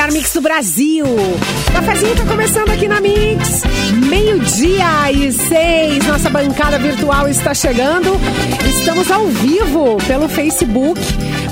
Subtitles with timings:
[0.00, 1.04] melhor mix do Brasil.
[1.74, 3.62] Cafezinho tá começando aqui na Mix.
[4.08, 6.06] Meio-dia e seis.
[6.06, 8.18] Nossa bancada virtual está chegando.
[8.66, 10.98] Estamos ao vivo pelo Facebook,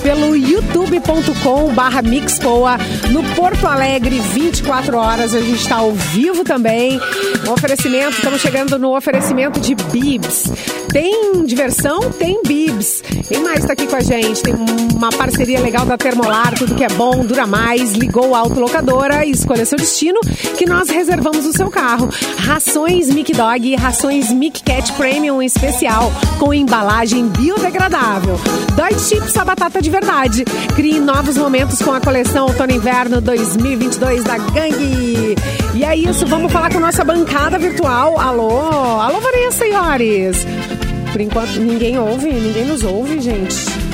[0.03, 2.77] pelo youtube.com barra Mixpoa,
[3.11, 5.35] no Porto Alegre, 24 horas.
[5.35, 7.01] A gente está ao vivo também.
[7.46, 10.50] Um oferecimento, estamos chegando no oferecimento de Bibs.
[10.93, 12.11] Tem diversão?
[12.13, 13.03] Tem Bibs.
[13.29, 14.43] Quem mais está aqui com a gente?
[14.43, 17.93] Tem uma parceria legal da Termolar, tudo que é bom, dura mais.
[17.93, 20.19] Ligou a autolocadora e escolha seu destino,
[20.57, 22.08] que nós reservamos o seu carro.
[22.39, 28.41] Rações Mic Dog e rações Mic Cat Premium especial, com embalagem biodegradável.
[28.75, 30.45] Dói Chips, a batata de verdade.
[30.75, 35.37] Crie novos momentos com a coleção Outono Inverno 2022 da Gangue.
[35.75, 38.19] E é isso, vamos falar com nossa bancada virtual.
[38.19, 40.47] Alô, alô Vanessa Iores.
[41.12, 43.88] Por enquanto, ninguém ouve, ninguém nos ouve, gente.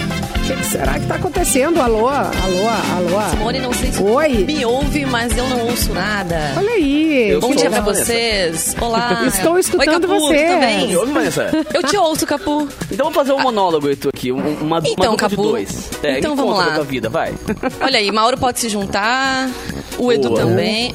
[0.45, 1.81] O que, que será que tá acontecendo?
[1.81, 3.31] Alô, alô, alô.
[3.31, 4.29] Simone, não sei se Oi.
[4.45, 6.53] me ouve, mas eu não ouço nada.
[6.59, 7.31] Olha aí.
[7.31, 8.05] Eu Bom dia pra Vanessa.
[8.05, 8.77] vocês.
[8.79, 9.23] Olá.
[9.27, 10.45] Estou escutando Oi, Capu, você.
[10.45, 10.89] Tu também?
[10.89, 11.51] Me ouve, Vanessa?
[11.73, 12.69] Eu te ouço, Capu.
[12.91, 14.31] Então vamos fazer um monólogo, Heitor, aqui.
[14.33, 15.43] um- Uma, uma Então, dupla de Capu.
[15.49, 15.91] dois.
[16.03, 16.69] É, Então vamos lá.
[16.71, 17.33] da vida, vai.
[17.81, 19.49] Olha aí, Mauro pode se juntar.
[19.97, 20.41] O Edu Boa.
[20.43, 20.95] também.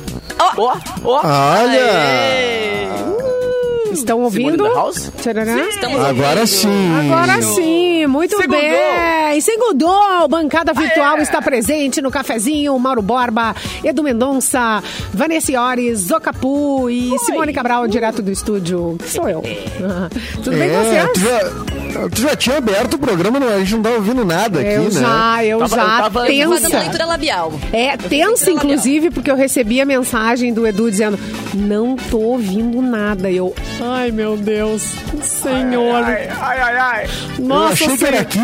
[0.58, 1.22] Ó, ó.
[1.23, 1.91] Olha!
[1.91, 2.88] Aê.
[3.91, 4.63] Estão ouvindo?
[5.19, 5.59] Tcharam.
[5.67, 6.47] Estamos Agora ouvindo.
[6.47, 7.09] sim.
[7.11, 8.61] Agora sim, muito Segundou.
[8.61, 8.69] bem.
[9.41, 12.77] Segundou, bancada virtual está presente no cafezinho.
[12.80, 14.81] Mauro Borba, Edu Mendonça,
[15.13, 18.97] Vanessa Iores, Zocapu e Simone Cabral, direto do estúdio.
[19.00, 19.41] Que sou eu.
[20.44, 21.94] Tudo bem com É, tu vocês?
[21.94, 24.69] já, tu já tinha aberto o programa, não, a gente não tá ouvindo nada aqui,
[24.73, 24.91] Eu né?
[24.91, 25.83] já, eu Tava- já,
[26.27, 26.80] eu Eu fazendo tensa.
[26.80, 27.53] leitura labial.
[27.72, 31.19] É, tensa, inclusive, porque eu recebi a mensagem do Edu dizendo:
[31.53, 33.30] Não tô ouvindo nada.
[33.30, 34.83] E eu, ai meu Deus,
[35.23, 36.03] Senhor.
[36.03, 37.07] Ai, ai, ai.
[37.38, 38.39] Eu Nossa achei que era aqui.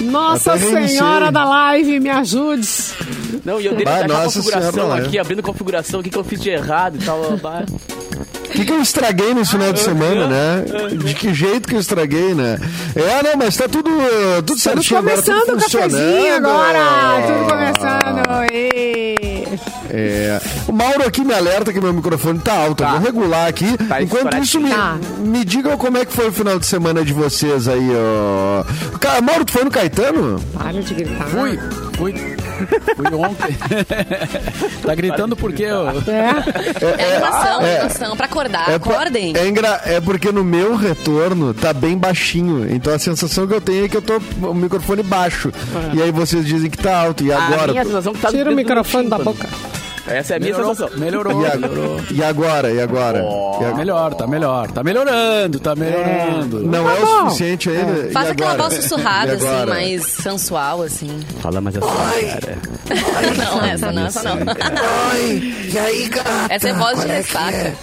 [0.00, 0.88] Nossa Reiniciei.
[0.88, 2.68] Senhora da Live, me ajude.
[3.44, 6.24] Não, e eu dei Bah, nossa configuração senhora, aqui, abrindo configuração, o que, que eu
[6.24, 7.20] fiz de errado e tal.
[7.20, 10.64] O que, que eu estraguei nesse final de semana, né?
[10.96, 12.58] De que jeito que eu estraguei, né?
[12.94, 13.90] É, não, mas tá tudo,
[14.46, 16.78] tudo Estamos certinho agora, começando tudo o cafezinho agora.
[17.26, 18.52] Tudo começando.
[18.52, 19.44] Ê.
[19.90, 20.40] É.
[20.66, 22.82] O Mauro aqui me alerta que meu microfone tá alto.
[22.82, 22.92] Tá.
[22.92, 23.76] vou regular aqui.
[23.88, 24.98] Tá Enquanto isso, me, Tá.
[25.18, 28.64] me digam como é que foi o final de semana de vocês aí, ó.
[29.22, 30.13] Mauro, tu foi no Caetano?
[30.56, 31.26] Para de gritar.
[31.26, 31.58] Fui,
[31.96, 32.14] fui.
[32.96, 33.56] Fui ontem.
[34.82, 35.88] tá gritando porque eu.
[35.88, 35.92] É.
[36.98, 37.76] É animação, é.
[37.80, 38.16] animação.
[38.16, 39.32] Pra acordar, É, acordem.
[39.36, 42.72] é, engra- é porque no meu retorno tá bem baixinho.
[42.72, 45.52] Então a sensação que eu tenho é que eu tô o microfone baixo.
[45.94, 47.24] E aí vocês dizem que tá alto.
[47.24, 47.72] E A agora?
[47.72, 49.48] minha sensação é que tá Tira o microfone da boca.
[50.06, 50.98] Essa é a minha Melhorou, sensação.
[50.98, 52.00] melhorou, E, a- melhorou.
[52.10, 52.70] e agora?
[52.70, 53.22] E agora?
[53.24, 53.62] Ó.
[53.62, 54.70] E a- melhor, tá melhor.
[54.70, 56.60] Tá melhorando, tá melhorando.
[56.62, 57.06] Não Tá é bom.
[57.06, 58.10] o suficiente ainda.
[58.12, 61.20] Faz E aquela voz sussurrada, assim, mais sensual, assim.
[61.40, 62.58] Fala mais assim, cara.
[63.36, 64.36] não, essa não, essa não.
[65.12, 66.30] Ai, e aí, gata?
[66.50, 67.56] Essa é voz de ressaca.
[67.56, 67.74] é?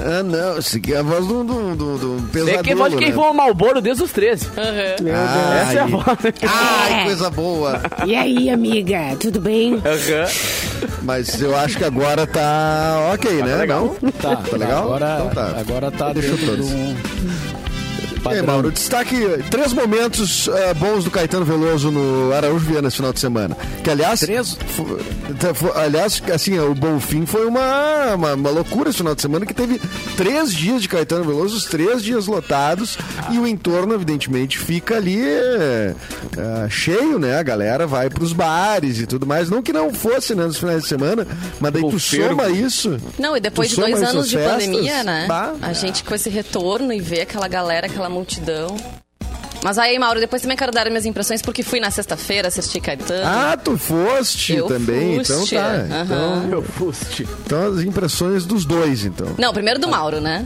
[0.00, 2.98] Ah, não, isso aqui é a voz do, do, do, do pesadelo, que voz de
[2.98, 3.14] quem né?
[3.14, 4.46] fuma Malboro desde os 13.
[4.56, 6.04] Ai, Essa é a voz.
[6.46, 7.04] Ai, É.
[7.04, 7.80] coisa boa.
[8.06, 9.74] E aí, amiga, tudo bem?
[9.74, 10.88] Aham.
[11.02, 13.56] Mas eu acho que agora tá ok, né?
[13.56, 13.96] legal.
[14.00, 14.10] Não?
[14.12, 14.84] Tá, Tá legal?
[14.84, 15.58] Agora, Então tá.
[15.60, 16.70] agora tá Deixa dentro de todos.
[16.70, 16.94] um
[18.20, 18.46] Padrão.
[18.46, 19.16] Mauro, destaque
[19.50, 23.56] três momentos eh, bons do Caetano Veloso no Araújo Viana esse final de semana.
[23.82, 24.56] Que, aliás, Três?
[24.68, 24.98] fo-
[25.38, 29.54] tá, aliás, assim, o Bonfim foi uma, uma, uma loucura esse final de semana que
[29.54, 29.80] teve
[30.16, 32.98] três dias de Caetano Veloso, os três dias lotados
[33.30, 35.94] e o entorno, evidentemente, fica ali eh,
[36.70, 37.38] cheio, né?
[37.38, 39.50] A galera vai pros bares e tudo mais.
[39.50, 41.26] Não que não fosse né, nos finais de semana,
[41.60, 42.96] mas daí tu soma isso.
[43.18, 45.26] Não, e depois de dois anos de festas, pandemia, né?
[45.28, 45.54] bah.
[45.62, 48.76] A gente com esse retorno e ver aquela galera, aquela multidão.
[49.62, 53.26] Mas aí, Mauro, depois também quero dar minhas impressões, porque fui na sexta-feira assistir Caetano.
[53.26, 55.96] Ah, tu foste Eu também, fuste, então tá.
[55.96, 56.04] aham.
[56.04, 57.26] Então, Meu fuste.
[57.44, 59.34] então as impressões dos dois, então.
[59.36, 60.44] Não, primeiro do Mauro, né?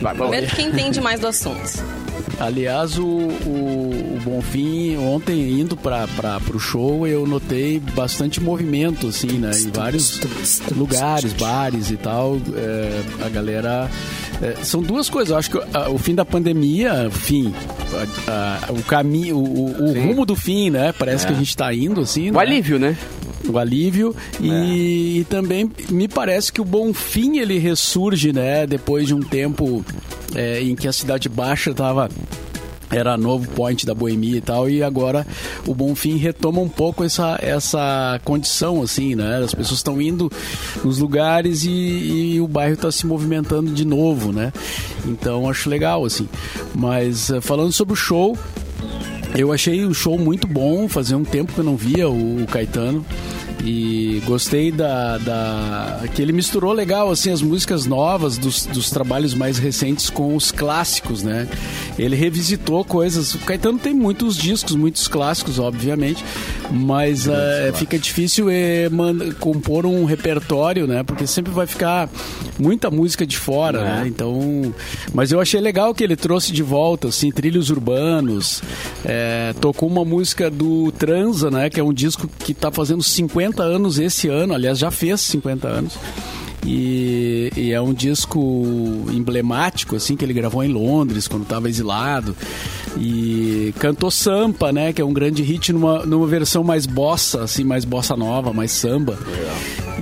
[0.00, 0.14] Vai.
[0.14, 2.02] Primeiro quem entende mais do assunto.
[2.38, 6.06] Aliás, o, o, o Bonfim, ontem indo para
[6.54, 9.50] o show, eu notei bastante movimento, assim, né?
[9.54, 10.20] Em vários
[10.74, 12.38] lugares, bares e tal.
[12.56, 13.90] é, a galera.
[14.42, 15.30] É, são duas coisas.
[15.30, 17.54] Eu acho que ah, o fim da pandemia, fim,
[18.26, 20.92] a- a- o caminho, o, o- rumo do fim, né?
[20.98, 22.30] Parece que a gente está indo, assim.
[22.30, 22.40] O né?
[22.40, 22.96] alívio, né?
[23.48, 28.66] o alívio e, e também me parece que o Bonfim ele ressurge, né?
[28.68, 29.84] Depois de um tempo
[30.34, 32.08] é, em que a Cidade Baixa estava
[32.92, 35.26] era novo point da boemia e tal, e agora
[35.66, 39.42] o Bonfim retoma um pouco essa, essa condição, assim, né?
[39.42, 40.30] As pessoas estão indo
[40.84, 41.70] nos lugares e,
[42.34, 44.52] e o bairro está se movimentando de novo, né?
[45.06, 46.28] Então acho legal, assim.
[46.74, 48.36] Mas eh, falando sobre o show,
[49.34, 52.46] eu achei o show muito bom, fazia um tempo que eu não via o, o
[52.46, 53.04] Caetano.
[53.64, 56.00] E gostei da, da.
[56.14, 60.50] que ele misturou legal, assim, as músicas novas dos, dos trabalhos mais recentes com os
[60.50, 61.46] clássicos, né?
[61.96, 63.34] Ele revisitou coisas.
[63.34, 66.24] O Caetano tem muitos discos, muitos clássicos, obviamente,
[66.72, 71.04] mas eh, fica difícil eh, man- compor um repertório, né?
[71.04, 72.10] Porque sempre vai ficar
[72.58, 74.04] muita música de fora, né?
[74.08, 74.74] Então.
[75.14, 78.60] Mas eu achei legal que ele trouxe de volta, assim, trilhos urbanos.
[79.04, 81.70] eh, tocou uma música do Transa, né?
[81.70, 85.68] Que é um disco que tá fazendo 50 anos esse ano, aliás, já fez 50
[85.68, 85.98] anos.
[86.64, 88.40] E, e é um disco
[89.12, 92.36] emblemático, assim, que ele gravou em Londres, quando estava exilado.
[92.96, 94.92] E cantou Sampa, né?
[94.92, 98.70] Que é um grande hit numa, numa versão mais bossa, assim, mais bossa nova, mais
[98.70, 99.18] samba.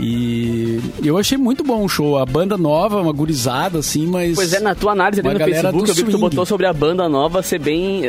[0.00, 2.18] E eu achei muito bom o show.
[2.18, 4.34] A banda nova, uma gurizada, assim, mas.
[4.34, 6.66] Pois é, na tua análise ali no Facebook, do eu vi que tu botou sobre
[6.66, 8.02] a banda nova ser bem.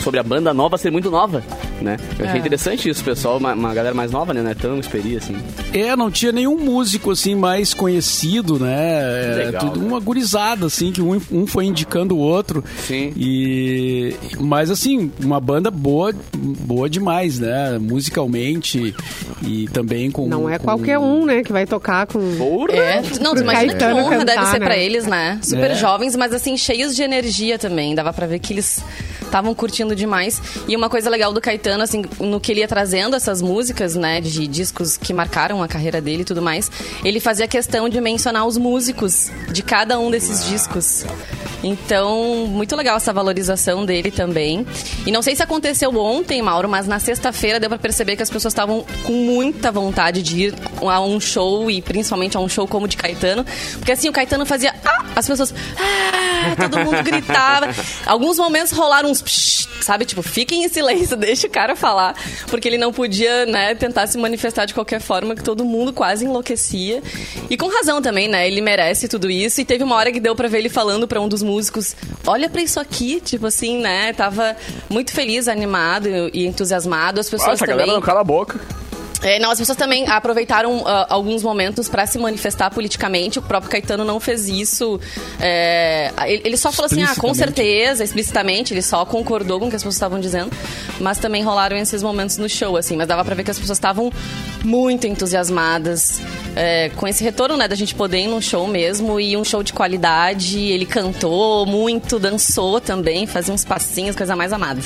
[0.00, 1.42] Sobre a banda nova ser muito nova,
[1.80, 1.96] né?
[2.18, 2.40] Eu achei É.
[2.40, 3.38] interessante isso, pessoal.
[3.38, 4.42] Uma, uma galera mais nova, né?
[4.42, 5.36] Não é tão experiência assim.
[5.72, 8.72] É, não tinha nenhum músico assim mais conhecido, né?
[8.72, 9.86] É, Legal, tudo né?
[9.86, 12.62] uma gurizada assim que um, um foi indicando o outro.
[12.86, 13.12] Sim.
[13.16, 17.78] E mas assim, uma banda boa, boa demais, né?
[17.78, 18.94] Musicalmente
[19.46, 22.18] e também com Não é com- qualquer um, né, que vai tocar com.
[22.36, 22.72] Porra!
[22.76, 24.66] É, não, tu imagina que honra cantar, deve ser né?
[24.66, 25.38] pra eles, né?
[25.42, 25.74] Super É.
[25.74, 27.94] jovens, mas assim, cheios de energia também.
[27.94, 28.82] Dava pra ver que eles
[29.32, 30.42] estavam curtindo demais.
[30.68, 34.20] E uma coisa legal do Caetano, assim, no que ele ia trazendo essas músicas, né,
[34.20, 36.70] de discos que marcaram a carreira dele e tudo mais,
[37.02, 41.06] ele fazia questão de mencionar os músicos de cada um desses discos.
[41.64, 44.66] Então, muito legal essa valorização dele também.
[45.06, 48.30] E não sei se aconteceu ontem, Mauro, mas na sexta-feira deu pra perceber que as
[48.30, 52.66] pessoas estavam com muita vontade de ir a um show e principalmente a um show
[52.66, 53.46] como o de Caetano,
[53.76, 57.68] porque assim o Caetano fazia ah, as pessoas ah, todo mundo gritava.
[58.06, 62.14] Alguns momentos rolaram uns psh, sabe, tipo, fiquem em silêncio, deixa o cara falar,
[62.48, 66.24] porque ele não podia, né, tentar se manifestar de qualquer forma que todo mundo quase
[66.24, 67.02] enlouquecia.
[67.48, 68.46] E com razão também, né?
[68.46, 71.20] Ele merece tudo isso e teve uma hora que deu pra ver ele falando pra
[71.20, 71.94] um dos músicos:
[72.26, 74.12] "Olha pra isso aqui", tipo assim, né?
[74.12, 74.56] Tava
[74.88, 77.20] muito feliz, animado e entusiasmado.
[77.20, 78.60] As pessoas Nossa, a também galera não cala a boca.
[79.22, 83.38] É, não, as pessoas também aproveitaram ah, alguns momentos para se manifestar politicamente.
[83.38, 85.00] O próprio Caetano não fez isso.
[85.40, 88.74] é, ele, ele só falou assim, ah, com certeza, explicitamente.
[88.74, 90.50] Ele só concordou com o que as pessoas estavam dizendo.
[91.00, 92.96] Mas também rolaram esses momentos no show, assim.
[92.96, 94.12] Mas dava pra ver que as pessoas estavam
[94.64, 96.20] muito entusiasmadas
[96.56, 99.62] é, com esse retorno, né, da gente poder ir num show mesmo e um show
[99.62, 100.58] de qualidade.
[100.58, 104.80] Ele cantou muito, dançou também, fazia uns passinhos, coisa mais amada.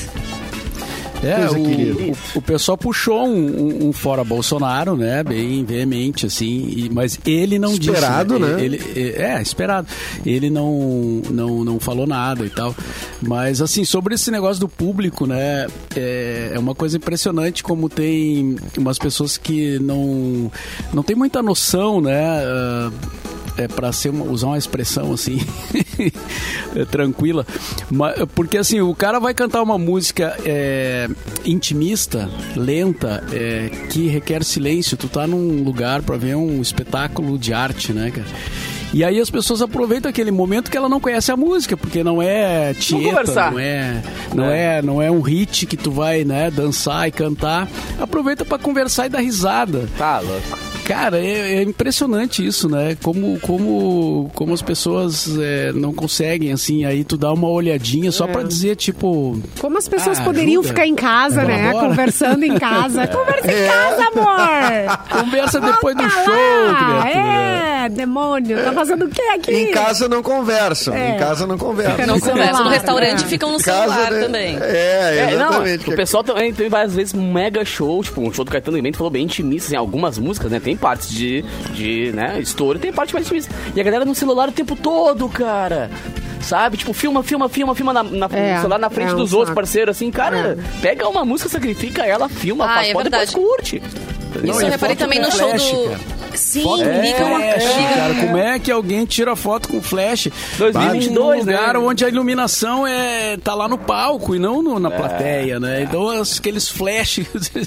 [1.22, 2.02] É, Coisa o, querida.
[2.34, 3.32] o, o pessoal puxou um,
[3.84, 5.22] um- um fora Bolsonaro, né?
[5.24, 6.66] Bem veemente, assim.
[6.68, 8.50] e- mas ele não Esperado, disse.
[8.52, 8.64] né?
[8.64, 9.88] Ele, é, esperado.
[10.24, 12.74] Ele não, não, não falou nada e tal.
[13.22, 15.66] Mas, assim, sobre esse negócio do público, né?
[15.96, 20.50] É, é uma coisa impressionante como tem umas pessoas que não,
[20.92, 22.24] não tem muita noção, né?
[22.44, 22.90] ah,
[23.56, 25.38] é para ser uma- usar uma expressão assim
[26.74, 27.46] é, tranquila
[27.90, 31.08] mas, porque assim o cara vai cantar uma música é,
[31.44, 37.52] intimista lenta é, que requer silêncio tu tá num lugar para ver um espetáculo de
[37.52, 38.26] arte né cara
[38.94, 42.22] e aí as pessoas aproveitam aquele momento que ela não conhece a música, porque não
[42.22, 47.06] é tieta, não é, não é, não é um hit que tu vai, né, dançar
[47.08, 47.68] e cantar.
[48.00, 49.88] Aproveita para conversar e dar risada.
[49.98, 50.75] Tá louco.
[50.86, 52.96] Cara, é, é impressionante isso, né?
[53.02, 58.26] Como, como, como as pessoas é, não conseguem, assim, aí tu dá uma olhadinha só
[58.26, 59.38] pra dizer, tipo...
[59.60, 60.68] Como as pessoas Ah, poderiam ajuda.
[60.68, 61.72] ficar em casa, né?
[61.72, 63.06] Conversando em casa.
[63.16, 64.98] Conversa em casa, amor!
[65.24, 66.34] Conversa depois do Volta show,
[66.66, 67.02] lá.
[67.02, 67.26] criatura.
[67.84, 68.62] É, demônio.
[68.64, 69.52] Tá fazendo o quê aqui?
[69.54, 70.94] Em casa não conversam.
[70.94, 71.16] É.
[71.16, 72.06] Em casa não conversam.
[72.06, 72.62] Não No conversa.
[72.62, 73.26] No restaurante é.
[73.26, 74.20] ficam no casa, celular né?
[74.20, 74.58] também.
[74.60, 75.90] É, É, não, exatamente.
[75.90, 78.98] o pessoal também tem várias vezes um mega show, tipo, um show do Caetano Guimento
[78.98, 80.60] falou bem intimista, assim, algumas músicas, né?
[80.60, 81.42] Tem partes de,
[81.72, 83.54] de né, estouro, tem parte mais intimista.
[83.74, 85.90] E a galera no celular o tempo todo, cara.
[86.40, 86.76] Sabe?
[86.76, 89.32] Tipo, filma, filma, filma, filma na, na, É, no celular na frente é um dos
[89.32, 93.30] outros parceiros, assim, cara, pega uma música, sacrifica ela, filma, Ah, faz é foto, depois
[93.30, 93.82] curte.
[94.44, 95.88] Isso e eu reparei foto também no show do.
[95.88, 96.15] cara.
[96.36, 97.40] Sim, Foto liga uma.
[97.40, 98.14] cara.
[98.20, 100.28] Como é que alguém tira foto com flash?
[100.58, 101.80] 2022, num lugar né?
[101.80, 105.82] onde a iluminação é, tá lá no palco e não no- na plateia, né?
[105.82, 107.20] Então aqueles flash...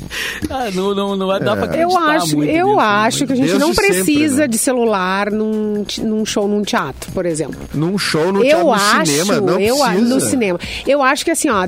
[0.49, 3.33] ah, não, não, não vai dar pra Eu acreditar acho, muito eu nisso, acho que
[3.33, 4.47] a gente Desde não sempre, precisa né?
[4.47, 7.59] de celular num, num show, num teatro, por exemplo.
[7.73, 10.15] Num show no, eu teatro, no acho, cinema, não eu a- precisa.
[10.15, 10.59] no cinema.
[10.87, 11.65] Eu acho que assim, ó,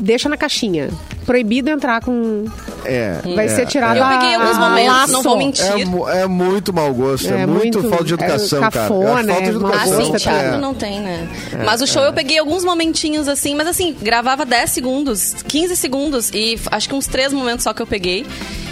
[0.00, 0.90] deixa na caixinha.
[1.24, 2.44] Proibido entrar com.
[2.84, 3.20] É.
[3.34, 5.12] Vai é, ser tirado Eu a, peguei alguns momentos, laço.
[5.12, 5.64] não vou mentir.
[5.64, 8.70] É, é muito mau gosto, é, É muito, muito- falta de educação, é cara.
[8.88, 9.86] cafona, Eu acho falta de é Ah, educação.
[10.04, 10.58] sim, Gosta, teatro é.
[10.58, 11.28] não tem, né?
[11.64, 16.30] mas o show eu peguei alguns momentinhos assim, mas assim, gravava 10 segundos, 15 segundos
[16.32, 18.26] e acho que uns três momentos só que eu peguei.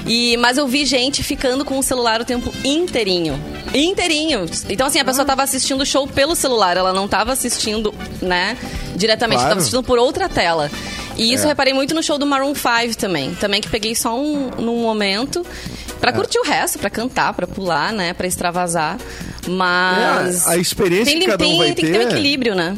[0.07, 3.38] E, mas eu vi gente ficando com o celular o tempo inteirinho.
[3.75, 4.47] Inteirinho.
[4.71, 8.57] Então, assim, a pessoa tava assistindo o show pelo celular, ela não tava assistindo, né,
[8.97, 9.49] diretamente, Claro.
[9.50, 10.71] tava assistindo por outra tela.
[11.18, 13.34] E isso eu reparei muito no show do Maroon 5 também.
[13.34, 15.44] Também que peguei só um num momento.
[16.00, 18.12] Pra curtir o resto, pra cantar, pra pular, né?
[18.14, 18.96] Pra extravasar.
[19.48, 20.46] Mas.
[20.46, 22.54] É, a experiência tem, que cada um tem, vai tem que ter um ter- equilíbrio,
[22.54, 22.76] né?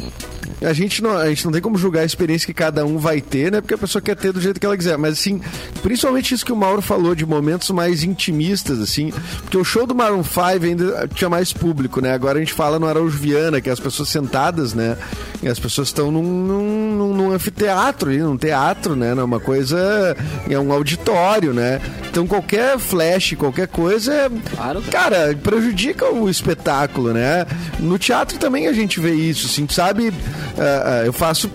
[0.62, 3.22] A gente, não, a gente não tem como julgar a experiência que cada um vai
[3.22, 3.62] ter, né?
[3.62, 4.98] Porque a pessoa quer ter do jeito que ela quiser.
[4.98, 5.40] Mas, assim,
[5.82, 9.10] principalmente isso que o Mauro falou de momentos mais intimistas, assim.
[9.40, 12.12] Porque o show do Maroon 5 ainda tinha mais público, né?
[12.12, 14.98] Agora a gente fala no Araújo Viana, que é as pessoas sentadas, né?
[15.42, 19.14] E as pessoas estão num- num anfiteatro, num teatro, né?
[19.14, 20.16] Numa coisa...
[20.48, 21.80] É um auditório, né?
[22.08, 24.12] Então qualquer flash, qualquer coisa...
[24.12, 24.82] É, Claro.
[24.90, 27.46] Cara, prejudica o espetáculo, né?
[27.78, 30.12] No teatro também a gente vê isso, assim, sabe?
[30.58, 31.50] Ah, ah, eu faço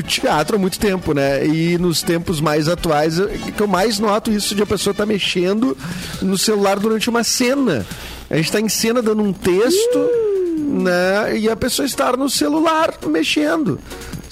[0.00, 1.44] teatro há muito tempo, né?
[1.46, 3.16] E nos tempos mais atuais,
[3.56, 5.76] que eu mais noto isso de a pessoa estar mexendo
[6.22, 7.84] no celular durante uma cena.
[8.30, 9.98] A gente tá em cena dando um texto,
[10.58, 11.36] né?
[11.36, 13.78] E a pessoa estar no celular mexendo.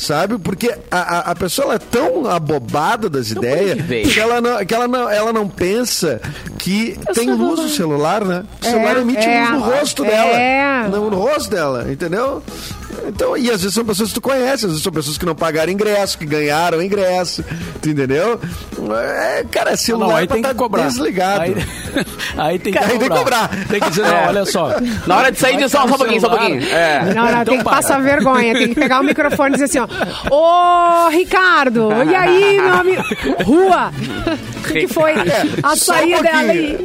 [0.01, 0.39] Sabe?
[0.39, 4.09] Porque a, a, a pessoa ela é tão abobada das ideias que veio.
[4.09, 6.23] que, ela não, que ela, não, ela não pensa
[6.59, 8.45] que tem luz no celular, né?
[8.63, 9.41] O celular É, emite é.
[9.41, 10.09] luz no rosto É.
[10.09, 10.89] dela.
[10.89, 12.43] No, no rosto dela, entendeu?
[13.07, 15.35] Então, e às vezes são pessoas que tu conhece, às vezes são pessoas que não
[15.35, 17.45] pagaram ingresso, que ganharam ingresso,
[17.81, 18.41] tu entendeu?
[19.13, 20.87] É, cara, celular Não, aí pra tem que tá cobrar.
[20.87, 21.43] desligado.
[21.43, 21.57] Aí,
[22.37, 23.49] aí tem que Aí tem que cobrar.
[23.49, 23.67] cobrar.
[23.69, 24.75] Tem que dizer, não, olha só.
[25.07, 26.63] Na hora de sair, diz só, só um pouquinho, só um pouquinho.
[26.71, 27.15] É.
[27.15, 27.77] Não, não, Então tem que para.
[27.77, 28.53] passar vergonha.
[28.55, 29.79] Tem que pegar o microfone e dizer assim,
[30.31, 31.07] ó.
[31.07, 33.03] Ô, Ricardo, e aí, meu amigo?
[33.45, 33.93] Rua!
[34.73, 35.13] Que, que foi?
[35.13, 36.79] A É, um saída aí.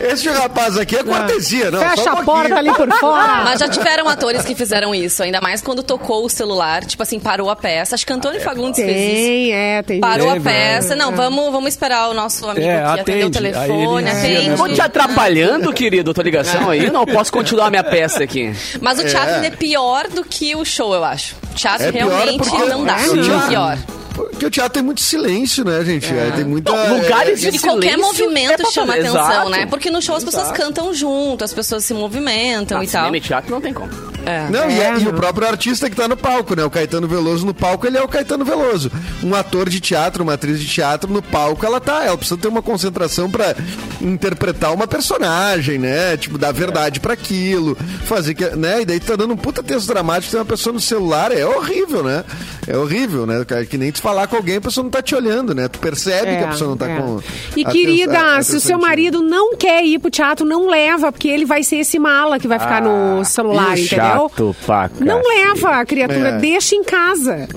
[0.00, 1.80] Esse rapaz aqui é cortesia, não.
[1.80, 3.44] Fecha um a porta ali por fora.
[3.44, 7.18] Mas já tiveram atores que fizeram isso, ainda mais quando tocou o celular, tipo assim,
[7.18, 7.94] parou a peça.
[7.94, 9.24] Acho que Antônio Fagundes fez isso.
[9.26, 10.00] Tem, é, tem.
[10.00, 10.94] Parou a Teve, peça.
[10.96, 14.48] Não, vamos, vamos esperar o nosso amigo É, que atendeu o telefone, atende.
[14.50, 14.56] né?
[14.56, 16.90] Tô te atrapalhando, querido, tua ligação aí?
[16.90, 18.52] Não, posso continuar minha peça aqui.
[18.80, 19.34] Mas o teatro É.
[19.36, 21.34] ainda é pior do que o show, eu acho.
[21.50, 22.96] O teatro É realmente não dá.
[23.00, 23.78] É, É pior.
[24.14, 26.06] Porque o teatro tem muito silêncio, né, gente?
[26.06, 26.72] É, tem muita.
[26.72, 29.50] Não, lugares de E qualquer silêncio movimento é pra chama atenção, Exato.
[29.50, 29.66] né?
[29.66, 30.60] Porque no show as pessoas Exato.
[30.60, 33.02] cantam junto, as pessoas se movimentam Ah, e tal.
[33.02, 34.13] cinema e teatro não tem como.
[34.26, 34.48] É.
[34.50, 36.64] Não, e, é- É, e o próprio artista que tá no palco, né?
[36.64, 38.90] O Caetano Veloso no palco, ele é o Caetano Veloso.
[39.22, 42.04] Um ator de teatro, uma atriz de teatro no palco, ela tá.
[42.04, 43.54] Ela precisa ter uma concentração pra
[44.00, 46.16] interpretar uma personagem, né?
[46.16, 48.44] Tipo, dar verdade pra aquilo, fazer que.
[48.50, 48.82] né?
[48.82, 52.02] E daí tá dando um puta texto dramático, tem uma pessoa no celular, é horrível,
[52.02, 52.24] né?
[52.66, 53.44] É horrível, né?
[53.44, 53.64] cara?
[53.66, 55.68] Que nem tu falar com alguém, a pessoa não tá te olhando, né?
[55.68, 56.96] Tu percebe É, que a pessoa não tá é.
[57.00, 57.20] com.
[57.56, 61.28] E querida, a- se o seu marido não quer ir pro teatro, não leva, porque
[61.28, 63.86] ele vai ser esse mala que vai ficar no celular, ih,
[64.18, 66.38] chato pra Não leva a criatura, É.
[66.38, 67.48] deixa em casa.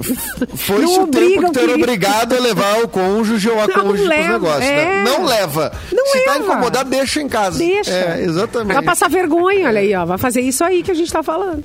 [0.55, 1.83] Foi Não isso o obriga tempo que tu era querido.
[1.83, 4.75] obrigado a levar o cônjuge ou a Não cônjuge pros leva, negócios, é.
[4.75, 5.03] né?
[5.03, 5.71] Não leva.
[5.91, 6.43] Não Se tá leva.
[6.45, 7.57] incomodado, deixa em casa.
[7.57, 7.91] Deixa.
[7.91, 8.73] É, exatamente.
[8.73, 10.05] Vai passar vergonha, olha aí, ó.
[10.05, 11.63] Vai fazer isso aí que a gente tá falando.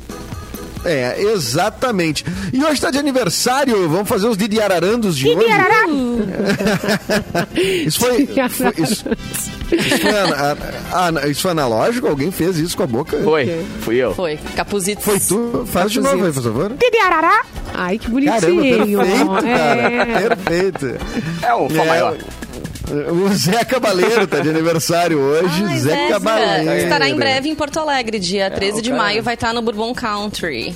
[0.85, 2.25] É, exatamente.
[2.53, 5.49] E hoje tá de aniversário, vamos fazer os Didi Ararandos de hoje.
[5.51, 5.87] Arará.
[7.87, 9.05] Isso foi, foi- isso,
[9.73, 10.57] isso foi ana-
[10.93, 12.07] ana- isso foi analógico?
[12.09, 13.17] Alguém fez isso com a boca?
[13.23, 14.15] Foi, fui eu.
[14.15, 14.39] Foi.
[14.57, 15.05] Capuzitos.
[15.05, 15.65] Foi tu?
[15.67, 16.71] Faz de novo aí, por favor.
[16.71, 17.43] Didi arará.
[17.75, 19.01] Ai, que Caramba, bonitinho.
[19.01, 19.83] perfeito, cara.
[19.83, 20.29] É.
[20.29, 20.97] Perfeito.
[21.43, 22.17] É um fã É, maior.
[22.91, 25.65] O Zé Cabaleiro tá de aniversário hoje.
[25.65, 26.73] Ai, Zé Zé, Cabaleiro.
[26.85, 29.63] Estará em breve em Porto Alegre, dia 13 o de cara- maio, vai estar no
[29.63, 30.75] Bourbon Country.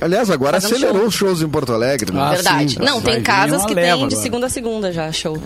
[0.00, 1.06] Aliás, agora um acelerou show.
[1.08, 2.20] os shows em Porto Alegre, né?
[2.20, 2.74] Ah, Verdade.
[2.74, 2.78] sim.
[2.80, 4.10] Não, Vai tem casas que tem de agora.
[4.16, 5.40] segunda a segunda já, show.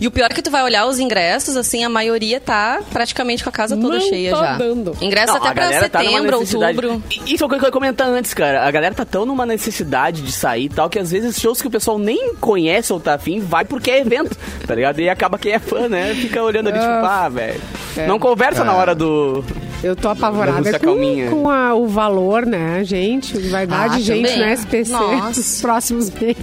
[0.00, 3.42] E o pior é que tu vai olhar os ingressos, assim, a maioria tá praticamente
[3.44, 4.56] com a casa toda Não cheia tá já.
[4.56, 4.96] dando.
[5.00, 7.02] Ingresso Não, até pra tá setembro, necessidade- outubro.
[7.10, 8.66] E- Isso é coisa que eu ia comentar antes, cara.
[8.66, 11.68] A galera tá tão numa necessidade de sair e tal, que às vezes shows que
[11.68, 15.00] o pessoal nem conhece ou tá afim, vai porque é evento, tá ligado?
[15.00, 16.14] E acaba quem é fã, né?
[16.14, 17.60] Fica olhando ali, tipo, ah, velho.
[18.08, 19.44] Não conversa na hora do.
[19.82, 20.96] Eu tô Da apavorada com,
[21.30, 23.36] com a- o valor, né, gente?
[23.48, 24.38] Vai dar Ah, de gente também.
[24.46, 25.38] no SPC Nossa.
[25.40, 26.36] nos próximos meses.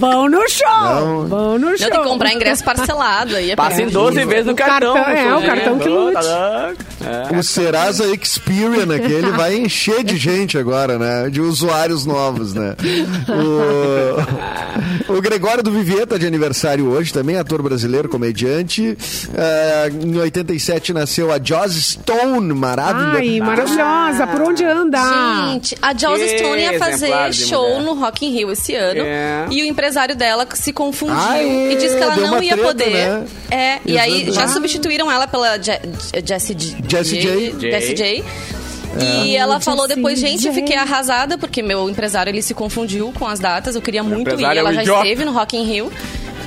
[0.00, 0.66] Vão no show!
[0.94, 1.26] Não.
[1.26, 1.88] Vão no show!
[1.88, 3.36] Não, tem que comprar ingresso parcelado.
[3.36, 4.00] Aí é Passa em perdido.
[4.00, 4.94] 12 vezes no cartão.
[4.94, 5.46] cartão, é, o né?
[5.46, 6.12] cartão que lute.
[6.14, 6.82] tá louco.
[7.34, 7.38] É.
[7.38, 11.28] O Serasa Experian aquele vai encher de gente agora, né?
[11.30, 12.74] De usuários novos, né?
[15.08, 18.96] O, o Gregório do Vivier tá de aniversário hoje, também ator brasileiro, comediante.
[19.36, 23.18] Ah, em 87 nasceu a Joss Stone, Stone, maravilhosa.
[23.18, 24.26] Ai, maravilhosa.
[24.28, 25.48] Por onde anda?
[25.52, 27.82] Gente, a Joss Que Stone ia fazer show mulher.
[27.82, 29.00] no Rock in Rio esse ano.
[29.04, 29.46] É.
[29.50, 32.68] E o empresário dela se confundiu Ah, é, e disse que ela não ia treta,
[32.68, 32.90] poder.
[32.90, 33.24] né?
[33.50, 34.48] É, e aí já Ah.
[34.48, 35.72] substituíram ela pela Je
[36.24, 37.54] Jessie J.
[37.58, 38.24] Jessie J.
[39.24, 43.26] E ela falou depois, gente, eu fiquei arrasada porque meu empresário ele se confundiu com
[43.26, 43.74] as datas.
[43.74, 44.44] Eu queria muito ir.
[44.44, 45.90] é Ela já esteve no Rock in Rio.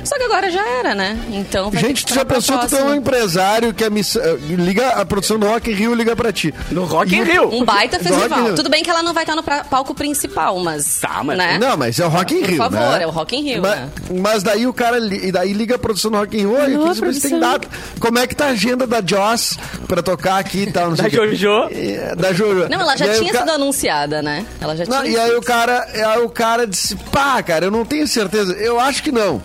[0.06, 1.18] Só que agora já era, né?
[1.32, 4.16] Então vai Gente, que tu já pensou que tu é um empresário que a miss...
[4.16, 6.54] eh, liga a produção do Rock in Rio liga pra ti.
[6.70, 7.52] No Rock in Rio.
[7.52, 8.54] Um baita festival.
[8.54, 10.98] Tudo bem que ela não vai estar no palco principal, mas.
[11.00, 11.58] Tá, mas- Né?
[11.58, 13.02] Não, mas é o Rock in Por Rio, favor, né?
[13.02, 13.88] é o Rock in Rio, Mas, né?
[14.22, 16.74] mas daí o cara li- e daí liga a produção do Rock in Rio, e
[16.74, 17.68] Alô, aqui você tem data.
[18.00, 19.58] Como é que tá a agenda da Joss
[19.88, 21.16] pra tocar aqui e tal, não sei Da.
[21.16, 21.68] Jojo.
[21.72, 22.68] É, Da Jojo.
[22.68, 24.46] Não, ela já E tinha ca- sido anunciada, né?
[24.60, 27.70] Ela já Não, tinha e aí o cara, aí o cara disse, pá, cara, eu
[27.70, 28.52] não tenho certeza.
[28.54, 29.42] Eu acho que não.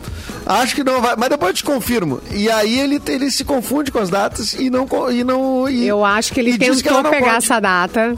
[0.52, 2.22] Acho que não vai, mas depois eu te confirmo.
[2.32, 6.04] E aí ele, ele se confunde com as datas e não e não e, Eu
[6.04, 7.38] acho que ele tentou não pegar pode.
[7.46, 8.14] essa data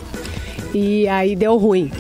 [0.74, 1.92] e aí deu ruim.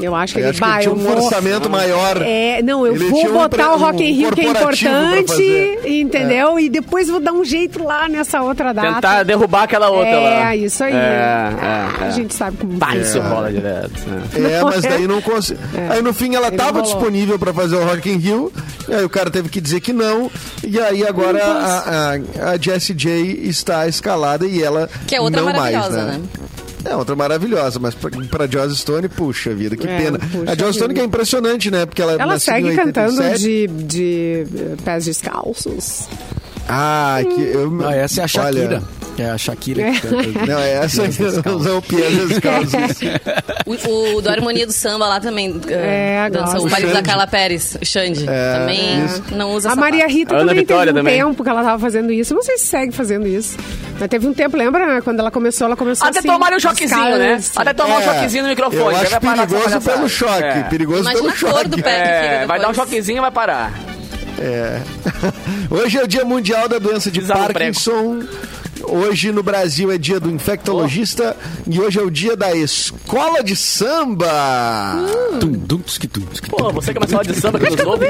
[0.00, 1.24] Eu acho que Eu ele, acho que ele tinha um vou...
[1.24, 2.22] orçamento maior.
[2.22, 4.44] É, não, eu Ele vou um botar empre- o Rock in um Rio que é
[4.50, 5.80] importante, fazer.
[5.84, 5.90] É.
[6.00, 6.58] entendeu?
[6.60, 8.94] E depois vou dar um jeito lá nessa outra data.
[8.94, 10.56] Tentar derrubar aquela outra é, lá.
[10.56, 10.92] isso aí.
[10.92, 12.06] É, Ah, é, é.
[12.06, 12.96] A gente sabe como é.
[12.98, 14.00] isso rola direto.
[14.06, 14.22] né?
[14.58, 15.60] É, mas daí não consegui.
[15.90, 16.84] Aí no fim ela Ele tava rolou.
[16.84, 18.52] disponível pra fazer o Rock in Rio,
[18.88, 20.30] e aí o cara teve que dizer que não,
[20.64, 22.12] e aí agora a,
[22.46, 23.10] a, a Jessie J
[23.48, 26.12] está escalada e ela Que é outra não mais, maravilhosa, né?
[26.18, 26.20] né?
[26.84, 30.18] É, outra maravilhosa, mas pra, pra Joss Stone, puxa vida, que É, pena.
[30.46, 31.84] A Joss Stone que é impressionante, né?
[31.86, 33.38] Porque ela, Ela segue cantando 87.
[33.38, 36.08] de, de eh, pés descalços.
[36.68, 37.80] Ah, que eu...
[37.86, 38.66] Ah, essa é a Shakira.
[38.66, 38.82] Olha,
[39.18, 40.46] É a Shakira que canta.
[40.46, 41.02] não, é essa
[41.50, 43.00] usar o pé descalços.
[43.66, 47.02] O, o do Harmonia do Samba lá também É, uh, dança o marido O da.
[47.02, 48.24] Carla Pérez, o Xande.
[48.28, 49.22] É, também isso.
[49.32, 49.80] não usa A sapato.
[49.90, 51.18] Maria Rita A também Vitória teve um também.
[51.18, 52.34] tempo que ela tava fazendo isso.
[52.34, 53.56] Não sei se segue fazendo isso.
[53.98, 54.86] Mas teve um tempo, lembra?
[54.86, 55.00] né?
[55.00, 56.28] Quando ela começou, ela começou Até assim.
[56.30, 57.40] um choquezinho, né?
[57.56, 58.80] Até tomar um É, choquezinho no microfone.
[58.82, 60.42] Eu acho perigoso pelo choque.
[60.44, 60.62] É.
[60.64, 61.68] Perigoso Imagina pelo choque.
[61.68, 63.72] do pé É, fica vai dar um choquezinho e vai parar.
[64.40, 64.80] É.
[65.68, 68.20] Hoje é o Dia Mundial da Doença de Parkinson.
[68.84, 73.56] Hoje no Brasil é dia do infectologista e hoje é o dia da escola de
[73.56, 74.28] samba.
[75.84, 76.08] Tski,
[76.48, 78.06] Pô, você que é uma sala de samba que nos ouve,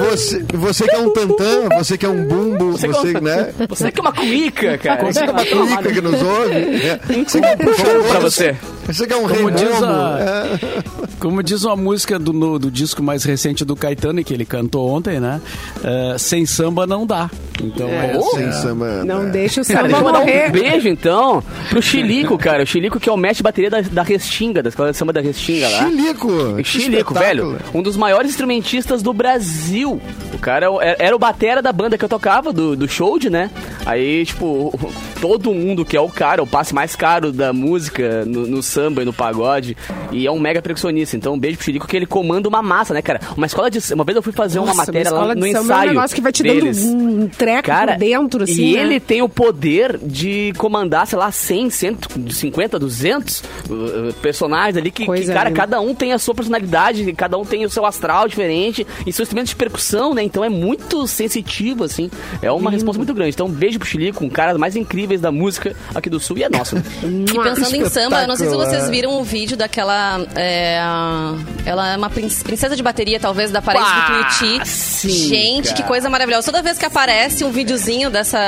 [0.00, 0.44] você.
[0.52, 3.52] Você, que é um tantã, você que é um bumbo, você, que é né?
[3.68, 5.04] Você que é uma cuíca, cara.
[5.04, 6.54] Você que é uma cuíca que nos ouve.
[6.54, 7.00] né?
[7.26, 8.56] Você que é um Puxou pra você.
[8.86, 9.48] Você que é um Como
[9.84, 10.82] a, é.
[11.20, 14.88] Como diz uma música do, no- do disco mais recente do Caetano, que ele cantou
[14.88, 15.40] ontem, né?
[15.84, 17.30] É, sem samba não dá.
[17.62, 18.12] Então, É.
[18.16, 19.04] essa Sem é a- samba.
[19.04, 19.30] Não né?
[19.30, 20.48] deixa o Cara, samba deixa eu mandar morrer.
[20.48, 22.62] um beijo, então, pro Chilico, cara.
[22.62, 25.12] O Chilico que é o mestre de bateria da, da Restinga, da escola de samba
[25.12, 25.84] da Restinga lá.
[25.84, 26.64] Chilico.
[26.64, 27.58] Chilico, velho.
[27.74, 30.00] Um dos maiores instrumentistas do Brasil.
[30.32, 33.50] O cara era- era o batera da banda que eu tocava, do, do Showd, né?
[33.84, 34.72] Aí, tipo,
[35.20, 39.02] todo mundo que é o cara, o passe mais caro da música no, no samba
[39.02, 39.76] e no pagode.
[40.12, 41.09] E é um mega percussionista.
[41.16, 43.20] Então, um beijo pro Chilico que ele comanda uma massa, né, cara?
[43.36, 45.52] Uma escola de Uma vez eu fui fazer uma Nossa, matéria lá escola no de
[45.52, 45.80] samba ensaio.
[45.80, 46.84] É um negócio que vai te deles.
[46.84, 48.62] dando um treco Cara, por dentro, assim.
[48.62, 48.80] e né?
[48.80, 55.04] ele tem o poder de comandar, sei lá, 100, 150, 200 uh, personagens ali que,
[55.06, 55.60] que, cara, linda.
[55.60, 59.22] cada um tem a sua personalidade, cada um tem o seu astral diferente e seu
[59.22, 60.22] instrumento de percussão, né?
[60.22, 62.10] Então é muito sensitivo, assim.
[62.42, 63.34] É uma resposta muito grande.
[63.34, 66.44] Então, um beijo pro Chilico, um cara mais incríveis da música aqui do Sul e
[66.44, 66.76] é nosso.
[67.30, 70.20] E pensando em samba, eu não sei se vocês viram o vídeo daquela.
[70.34, 71.34] é, a-
[71.64, 74.06] ela é uma prin- princesa de bateria, talvez, da parede do
[74.38, 74.68] Tuiuti.
[74.68, 75.76] sim, Gente, cara.
[75.76, 76.46] que coisa maravilhosa.
[76.46, 78.38] Toda vez que aparece um videozinho dessa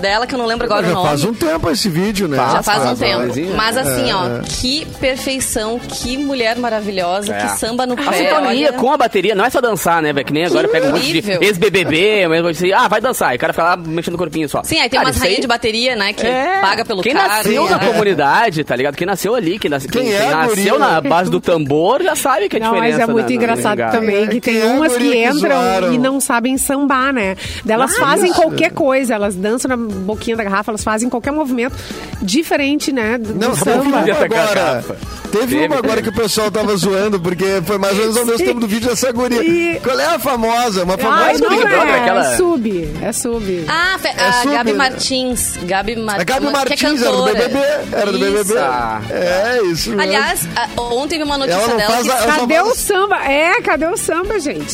[0.00, 1.08] dela, que eu não lembro agora o Já nome.
[1.08, 2.36] faz um tempo esse vídeo, né?
[2.36, 3.32] Já faz um faz, tempo.
[3.34, 3.48] faz.
[3.54, 4.40] Mas assim, É, ó, é.
[4.60, 8.12] que perfeição, que mulher maravilhosa, que samba no A pé.
[8.12, 8.72] sintonia olha.
[8.72, 10.26] com a bateria não é só dançar, né, velho?
[10.26, 13.32] Que nem agora pega um monte de ex-BBB, você, ah, vai dançar.
[13.32, 14.62] E o cara fica lá mexendo o corpinho só.
[14.62, 16.60] Sim, aí tem Cara, umas isso aí- rainhas de bateria, né, que É.
[16.60, 17.28] paga pelo Quem cara.
[17.28, 17.70] nasceu né?
[17.70, 18.96] na comunidade, tá ligado?
[18.96, 20.78] Quem nasceu ali, quem, nasce, Quem quem, é quem a nasceu guria?
[20.78, 22.98] na base do tambor já sabe que é a Não, diferença.
[22.98, 25.92] mas é muito na- engraçado também que Quem tem é umas que entram zoaram?
[25.92, 27.36] e não sabem sambar, né?
[27.68, 28.40] Elas Ah, fazem isso.
[28.40, 31.76] qualquer coisa, elas dançam na boquinha da garrafa, elas fazem qualquer movimento
[32.22, 33.18] diferente, né?
[33.18, 33.98] Do, Não, do samba.
[34.00, 34.84] agora.
[35.30, 38.46] Teve uma agora que o pessoal tava zoando, porque foi mais ou menos ao mesmo
[38.46, 39.42] tempo do vídeo dessa guria.
[39.42, 40.84] E- Qual é a famosa?
[40.84, 43.64] Uma famosa Ai, não Big é, Brother, aquela- é sub, é sub.
[43.68, 44.78] Ah, fe- a super, Gabi né?
[44.78, 45.58] Martins.
[45.64, 46.20] Gabi, Mar...
[46.20, 47.24] A Gabi que é Martins era do.
[47.24, 47.58] BBB.
[47.92, 48.58] Era do BBB.
[48.58, 49.00] Ah.
[49.10, 50.02] É, isso mesmo.
[50.02, 50.46] Aliás,
[50.78, 53.16] ontem vi uma notícia Ela não dela faz que Cadê o samba?
[53.24, 54.72] É, cadê o samba, gente?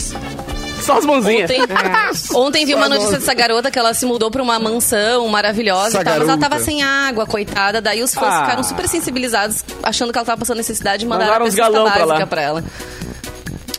[0.82, 1.50] Só as mãozinhas.
[1.50, 2.36] Ontem, É.
[2.36, 6.04] ontem vi uma notícia dessa garota que ela se mudou pra uma mansão maravilhosa e
[6.04, 7.80] tal, mas ela tava sem água, coitada.
[7.82, 8.40] Daí os fãs Ah.
[8.44, 11.90] ficaram super sensibilizados, achando que ela tava passando necessidade e mandaram Mandaram a cesta galão
[11.90, 12.64] pra pra ela.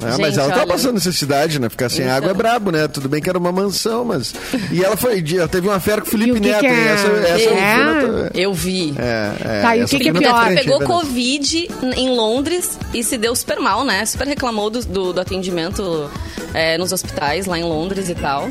[0.01, 0.67] É, mas Gente, ela tava olha.
[0.67, 1.69] passando necessidade, né?
[1.69, 2.15] Ficar sem Então.
[2.15, 2.87] água é brabo, né?
[2.87, 4.33] Tudo bem que era uma mansão, mas.
[4.71, 5.23] E ela foi.
[5.35, 6.87] Ela teve uma fera com o E Felipe o que Neto, que é?
[6.87, 8.29] Essa, essa eu É?
[8.33, 8.93] Eu vi.
[8.97, 10.45] É, é, Tá, e o que eu que é pior?
[10.45, 11.01] frente, Pegou é verdade.
[11.01, 14.05] Covid em Londres e se deu super mal, né?
[14.05, 16.09] Super reclamou do, do, do atendimento
[16.53, 18.49] é, nos hospitais lá em Londres e tal.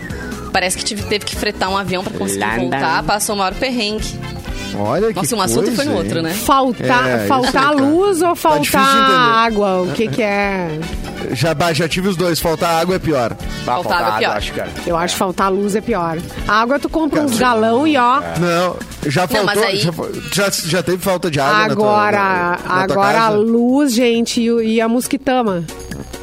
[0.53, 4.19] Parece que tive- teve que fretar um avião pra conseguir voltar, passou o maior perrengue.
[4.79, 5.99] Olha que Nossa, um assunto coisa, foi no hein?
[5.99, 6.33] outro, né?
[6.33, 8.63] Faltar, É, faltar luz ou Tá faltar
[8.97, 9.19] entender.
[9.19, 9.83] água?
[9.83, 10.69] O que que é?
[11.33, 12.39] Já, já tive os dois.
[12.41, 13.31] Faltar água é pior.
[13.65, 14.37] Bah, Faltava falta água, pior.
[14.37, 14.71] acho, cara.
[14.87, 16.19] Eu acho que faltar luz é pior.
[16.49, 18.21] A água tu compra uns galão e ó.
[18.39, 18.77] Não,
[19.11, 19.45] já faltou.
[19.47, 19.93] mas aí- já,
[20.33, 23.93] já, já teve falta de água na tua- Agora, na- na tua agora a luz,
[23.93, 25.65] gente, e, e a mosquitama.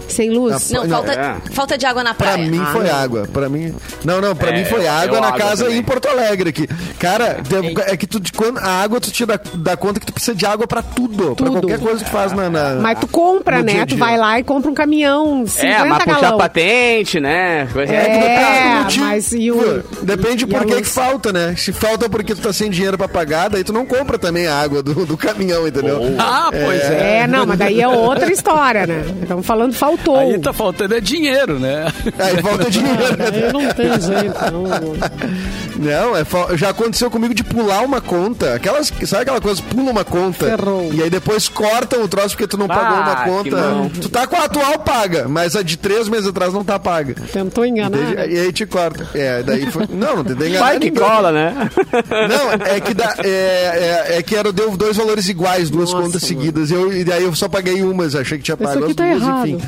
[0.07, 0.71] Sem luz.
[0.71, 1.35] Não, Não, falta, é.
[1.51, 2.49] falta de água na Pra praia.
[2.49, 2.95] mim Ah, foi não.
[2.95, 3.27] água.
[3.31, 3.73] Pra mim.
[4.03, 5.79] Não, não, pra É, mim foi eu- água na água casa também.
[5.79, 6.67] em Porto Alegre aqui.
[6.99, 10.05] Cara, de- é que tu, de quando a água tu te dá, dá conta que
[10.05, 11.35] tu precisa de água pra tudo.
[11.35, 11.51] Pra Tudo.
[11.61, 12.49] qualquer coisa que tu faz na.
[12.49, 13.85] na- Mas tu compra, dia né?
[13.85, 16.37] Tu vai lá e compra um caminhão, 50 É, mas puxar galão.
[16.37, 17.67] patente, né?
[17.71, 19.83] Coisa- É, motivo- mas e o...
[20.01, 21.55] Depende e por que, que falta, né?
[21.57, 24.55] Se falta porque tu tá sem dinheiro pra pagar, daí tu não compra também a
[24.59, 25.99] água do, do caminhão, entendeu?
[26.17, 27.19] Ah, pois é.
[27.23, 29.03] É, não, mas daí é outra história, né?
[29.21, 30.17] Estamos falando faltou.
[30.17, 31.85] Aí tá faltando é dinheiro, né?
[32.19, 33.17] Aí falta dinheiro.
[33.17, 33.25] né?
[33.33, 34.67] Aí não tem jeito, não.
[35.77, 38.53] Não, é fa- já aconteceu comigo de pular uma conta.
[38.55, 40.89] Aquelas, sabe aquela coisa, pula uma conta Ferrou.
[40.93, 43.91] e aí depois cortam o troço porque tu não Ah, pagou uma que conta.
[44.01, 47.15] Tu tá com a atual paga, mas a de três meses atrás não tá paga.
[47.31, 47.97] Tentou enganar.
[47.97, 48.15] Entende?
[48.15, 48.27] né?
[48.29, 49.07] E aí te corta.
[49.13, 49.87] É, daí foi.
[49.97, 50.65] Não, não tentei enganar.
[50.65, 51.03] Vai que ninguém.
[51.03, 51.69] cola, né?
[52.29, 56.03] Não, é que, dá, é, é, é que era, deu dois valores iguais, duas Nossa,
[56.05, 56.71] contas seguidas.
[56.71, 59.21] Eu, e daí eu só paguei umas, achei que tinha Isso pago as tá duas,
[59.23, 59.47] errado.
[59.47, 59.61] enfim.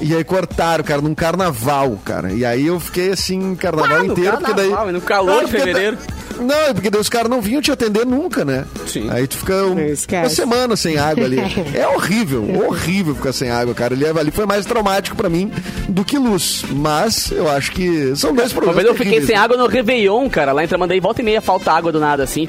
[0.00, 2.32] E aí cortaram, cara, num carnaval, cara.
[2.32, 4.92] E aí eu fiquei assim, carnaval Ah, inteiro, porque daí.
[4.92, 5.96] no calor de porque fevereiro.
[6.40, 8.64] Não, é porque daí os caras não vinham te atender nunca, né?
[8.86, 9.08] Sim.
[9.10, 9.76] Aí tu fica um-
[10.20, 11.38] uma semana sem água ali.
[11.74, 13.94] É horrível, horrível ficar sem água, cara.
[13.94, 15.50] Ali, ali foi mais traumático pra mim
[15.88, 16.64] do que luz.
[16.70, 18.76] Mas eu acho que são dois problemas.
[18.76, 20.52] vez eu fiquei sem água no Réveillon, cara.
[20.52, 22.48] Lá em Tramandaí, volta e meia, falta água do nada, assim.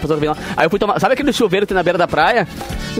[0.58, 1.00] Aí eu fui tomar...
[1.00, 2.48] Sabe aquele chuveiro que tem na beira da praia?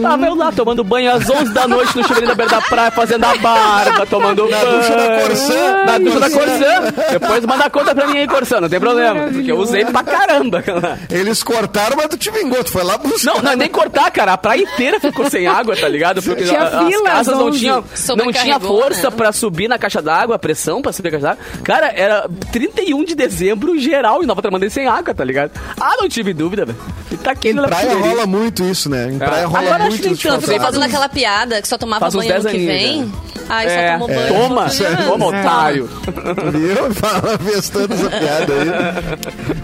[0.00, 2.90] Tava eu lá, tomando banho às 11 da noite no chuveirinho da beira da praia,
[2.90, 4.76] fazendo a barba, tomando Na banho.
[4.78, 5.84] ducha da Corsã.
[5.86, 7.02] Na ducha da Corsã.
[7.12, 9.28] Depois manda a conta pra mim aí, Corsã, não tem problema.
[9.32, 10.62] Porque eu usei pra caramba.
[11.10, 12.62] Eles cortaram, mas tu te vingou.
[12.64, 13.34] Tu foi lá buscar.
[13.34, 14.32] Não, não é nem cortar, cara.
[14.32, 16.22] A praia inteira ficou sem água, tá ligado?
[16.22, 17.58] Porque Tinha a- as casas não 11.
[17.58, 19.16] tinham, não tinha Sobrecarregou, força né?
[19.16, 21.62] pra subir na caixa d'água, a pressão pra subir na caixa d'água.
[21.62, 25.50] Cara, era 31 de dezembro, geral, em Nova Tramandaí sem água, tá ligado?
[25.80, 26.78] Ah, não tive dúvida, velho.
[27.10, 29.08] E tá Em praia rola muito isso, né?
[29.12, 30.22] Em praia Ah, rola agora acho muito que isso.
[30.22, 30.66] tanto, faltar vem água.
[30.66, 33.02] Fazendo aquela piada que só tomava banho ano 10 que aninhos, vem.
[33.02, 33.12] né?
[33.48, 34.26] Ai, É, só tomou banho.
[34.34, 34.96] Toma, outro dia.
[35.06, 35.86] toma, otário.
[36.52, 36.94] Viu?
[36.94, 38.68] Fala vestando essa piada aí.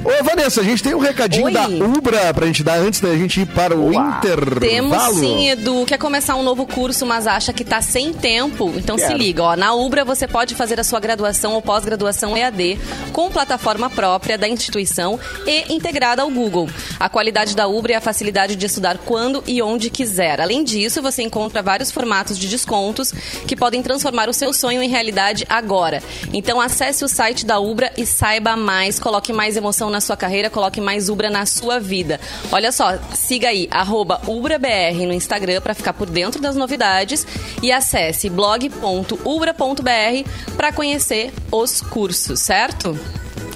[0.20, 1.52] Ô, Vanessa, a gente tem um recadinho Oi.
[1.52, 4.60] da Ubra pra gente dar antes da gente ir para o intervalo.
[4.60, 5.84] Temos sim, Edu.
[5.86, 8.72] Quer começar um novo curso, mas acha que tá sem tempo?
[8.76, 9.56] Então se liga, ó.
[9.56, 12.78] Na Ubra você pode fazer a sua graduação ou pós-graduação EAD
[13.12, 16.68] com plataforma própria da instituição e integrada ao Google.
[16.98, 20.40] A qualidade da Ubra é a facilidade de estudar quando e onde quiser.
[20.40, 23.12] Além disso, você encontra vários formatos de descontos
[23.46, 26.02] que podem transformar o seu sonho em realidade agora.
[26.32, 28.98] Então acesse o site da Ubra e saiba mais.
[28.98, 32.20] Coloque mais emoção na sua carreira, coloque mais Ubra na sua vida.
[32.50, 37.26] Olha só, siga aí, arroba UbraBR no Instagram para ficar por dentro das novidades
[37.62, 42.98] e acesse blog.ubra.br para conhecer os cursos, certo?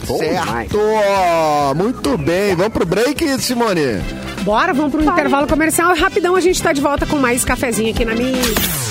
[0.06, 0.18] Bom.
[0.18, 0.78] Certo!
[1.74, 2.54] Muito bem.
[2.54, 4.00] Vamos pro break, Simone?
[4.42, 5.94] Bora, vamos pro intervalo comercial.
[5.96, 8.85] Rapidão a gente tá de volta com mais cafezinho aqui na Mix.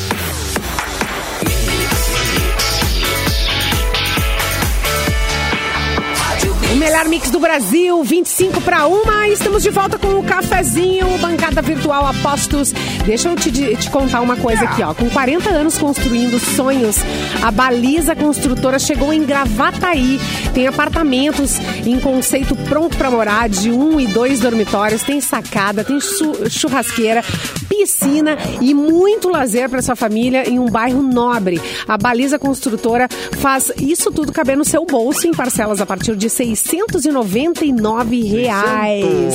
[6.86, 9.28] Melhor mix do Brasil, 25 para uma.
[9.28, 12.71] Estamos de volta com o cafezinho, bancada virtual Apostos.
[13.04, 14.93] Deixa eu te, te contar uma coisa aqui, ó.
[14.93, 16.98] Com 40 anos construindo sonhos,
[17.41, 20.19] a Baliza Construtora chegou em Gravataí.
[20.54, 26.00] Tem apartamentos em conceito pronto para morar, de um e dois dormitórios, tem sacada, tem
[26.00, 27.24] chu- churrasqueira,
[27.67, 31.60] piscina e muito lazer para sua família em um bairro nobre.
[31.88, 33.08] A Baliza Construtora
[33.39, 36.30] faz isso tudo caber no seu bolso em parcelas a partir de
[36.75, 39.33] 699 reais.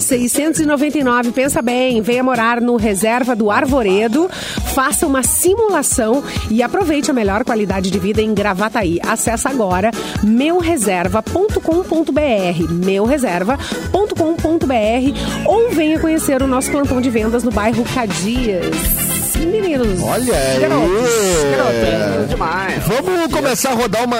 [0.00, 4.30] 699, pensa bem, venha morar no Reserva do Arvoredo,
[4.74, 8.98] faça uma simulação e aproveite a melhor qualidade de vida em Gravataí.
[9.06, 9.90] Acesse agora
[10.22, 19.27] meureserva.com.br, meureserva.com.br ou venha conhecer o nosso plantão de vendas no bairro Cadias.
[19.46, 20.02] Meninos.
[20.02, 20.60] Olha aí.
[20.60, 22.28] Garotos.
[22.28, 22.82] Demais.
[22.84, 24.16] Vamos começar a rodar uma,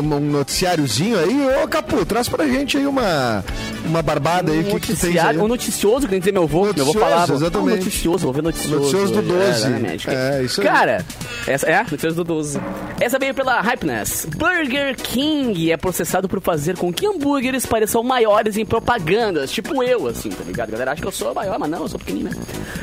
[0.00, 1.62] um noticiáriozinho aí.
[1.62, 3.44] Ô, Capu, traz pra gente aí uma,
[3.90, 4.60] uma barbada aí.
[4.60, 5.38] O que, que tu tens aí?
[5.38, 7.34] um noticioso, que nem dizer meu avô, meu avô Noticioso, falava.
[7.34, 7.72] exatamente.
[7.72, 8.76] Ah, noticioso, vou ver noticioso.
[8.76, 9.28] Noticioso do hoje.
[9.28, 9.50] 12.
[9.50, 10.10] exatamente.
[10.10, 10.66] É, isso aí.
[10.66, 11.04] Cara,
[11.46, 12.60] essa é, noticioso do 12.
[13.00, 14.26] Essa veio pela Hypeness.
[14.36, 20.06] Burger King é processado por fazer com que hambúrgueres pareçam maiores em propagandas, tipo eu,
[20.06, 20.68] assim, tá ligado?
[20.68, 22.36] A galera acha que eu sou maior, mas não, eu sou pequenininho?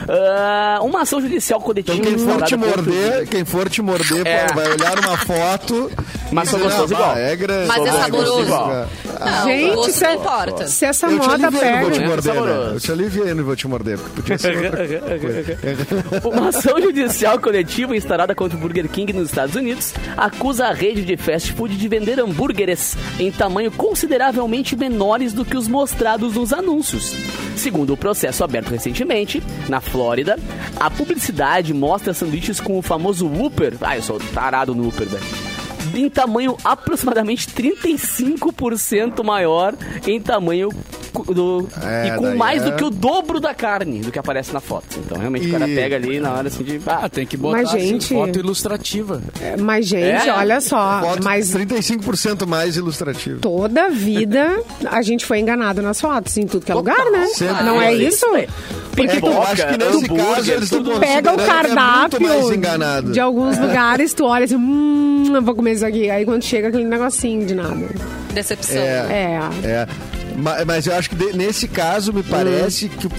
[0.07, 4.47] Ah, uma ação judicial coletiva Então quem for te morder, quem for te morder, É.
[4.53, 5.91] vai olhar numa foto.
[6.31, 7.67] Mas e sou dizer, gostoso "Ah, igual." É grande.
[7.67, 8.45] Mas é saboroso.
[8.47, 10.67] Não, Gente, se, é- não importa.
[10.67, 12.71] se essa Eu te moda aliviei, não vou te morder, né?
[12.73, 14.57] Eu te aliviei, não vou te morder, porque podia ser
[16.23, 21.03] Uma ação judicial coletiva instaurada contra o Burger King nos Estados Unidos acusa a rede
[21.03, 26.53] de fast food de vender hambúrgueres em tamanho consideravelmente menores do que os mostrados nos
[26.53, 27.13] anúncios.
[27.55, 30.37] Segundo o processo aberto recentemente, na Flórida,
[30.79, 33.75] a publicidade mostra sanduíches com o famoso Whopper.
[33.81, 35.46] Ah, eu sou tarado no Whopper, velho.
[35.97, 39.73] Em tamanho aproximadamente 35% maior
[40.05, 40.69] em tamanho
[41.33, 44.53] do, É, e com mais é- do que o dobro da carne do que aparece
[44.53, 44.85] na foto.
[45.03, 46.79] Então, realmente, o cara E- pega ali na hora assim de.
[46.85, 49.21] Ah, tem que botar Mas, assim, gente- foto ilustrativa.
[49.59, 50.33] Mas, gente, É?
[50.33, 51.01] olha só.
[51.01, 53.39] Foto Mas 35% mais ilustrativo.
[53.39, 57.25] toda vida a gente foi enganado nas fotos, em tudo que é lugar, né?
[57.33, 57.63] Sempre.
[57.63, 58.25] Não é É, isso?
[58.35, 58.47] é.
[58.95, 60.99] Porque É, tu eu acho que nesse hambúrguer, caso eles estão tudo.
[60.99, 65.85] pega o é cardápio de alguns lugares, tu olha assim, hum, eu vou comer isso
[65.87, 66.09] aqui.
[66.09, 67.87] Aí quando chega aquele negocinho de nada.
[68.33, 68.77] Decepção.
[68.81, 69.39] É.
[69.63, 69.87] É.
[70.35, 73.11] Ma- Mas eu acho que de- nesse caso me parece que o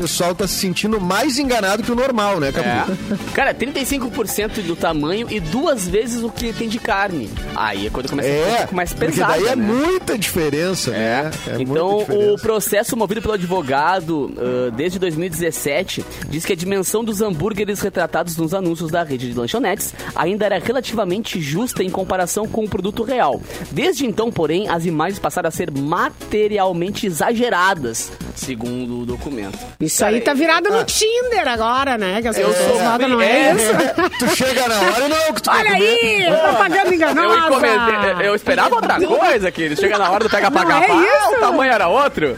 [0.00, 2.68] pessoal tá se sentindo mais enganado que o normal, né, Capu?
[2.68, 2.86] É.
[3.34, 7.30] Cara, 35% do tamanho e duas vezes o que tem de carne.
[7.54, 9.32] Aí é quando começa a ficar um É, pouco mais porque pesado.
[9.32, 9.64] daí é né?
[9.66, 11.30] muita diferença, né?
[11.46, 12.42] É então, muita o diferença.
[12.42, 18.54] processo movido pelo advogado ah, desde 2017 diz que a dimensão dos hambúrgueres retratados nos
[18.54, 23.40] anúncios da rede de lanchonetes ainda era relativamente justa em comparação com o produto real.
[23.70, 29.58] Desde então, porém, as imagens passaram a ser materialmente exageradas, segundo o documento.
[29.80, 30.78] Isso aí tá virado Ah.
[30.78, 32.20] no Tinder agora, né?
[32.22, 33.70] Que as pessoas sou- rodam, não é, é isso?
[34.20, 35.86] Tu chega na hora e não é o que tu quer Olha comer.
[36.04, 37.38] aí, propaganda Eu, enganosa.
[37.38, 41.40] encomendei- eu esperava outra coisa, que chega na hora do pega pra Não é o
[41.40, 42.36] tamanho era outro.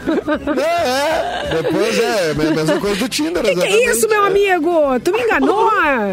[0.57, 1.61] É, é.
[1.61, 4.99] Depois é a mesma coisa do Tinder, Que que é isso, meu amigo?
[5.03, 5.69] Tu me enganou?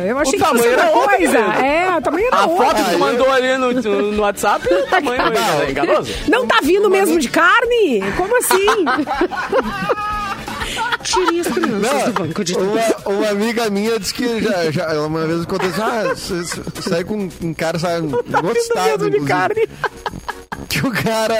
[0.06, 1.38] Eu achei que fosse tamanho outra outro, coisa.
[1.38, 2.64] É, o tamanho era A outro.
[2.64, 5.22] foto que Ah, tu eu- mandou ali no, no- no WhatsApp, o tamanho
[5.66, 6.12] é enganoso.
[6.28, 8.02] Não tá vindo mesmo de carne?
[8.16, 8.50] Como assim?
[11.02, 15.26] Tirem as crianças do banco de uma, uma amiga minha disse que já, já uma
[15.26, 19.68] vez aconteceu, ah, s- s- sai com um cara, sai em outro estado, inclusive.
[20.68, 21.34] Que o cara.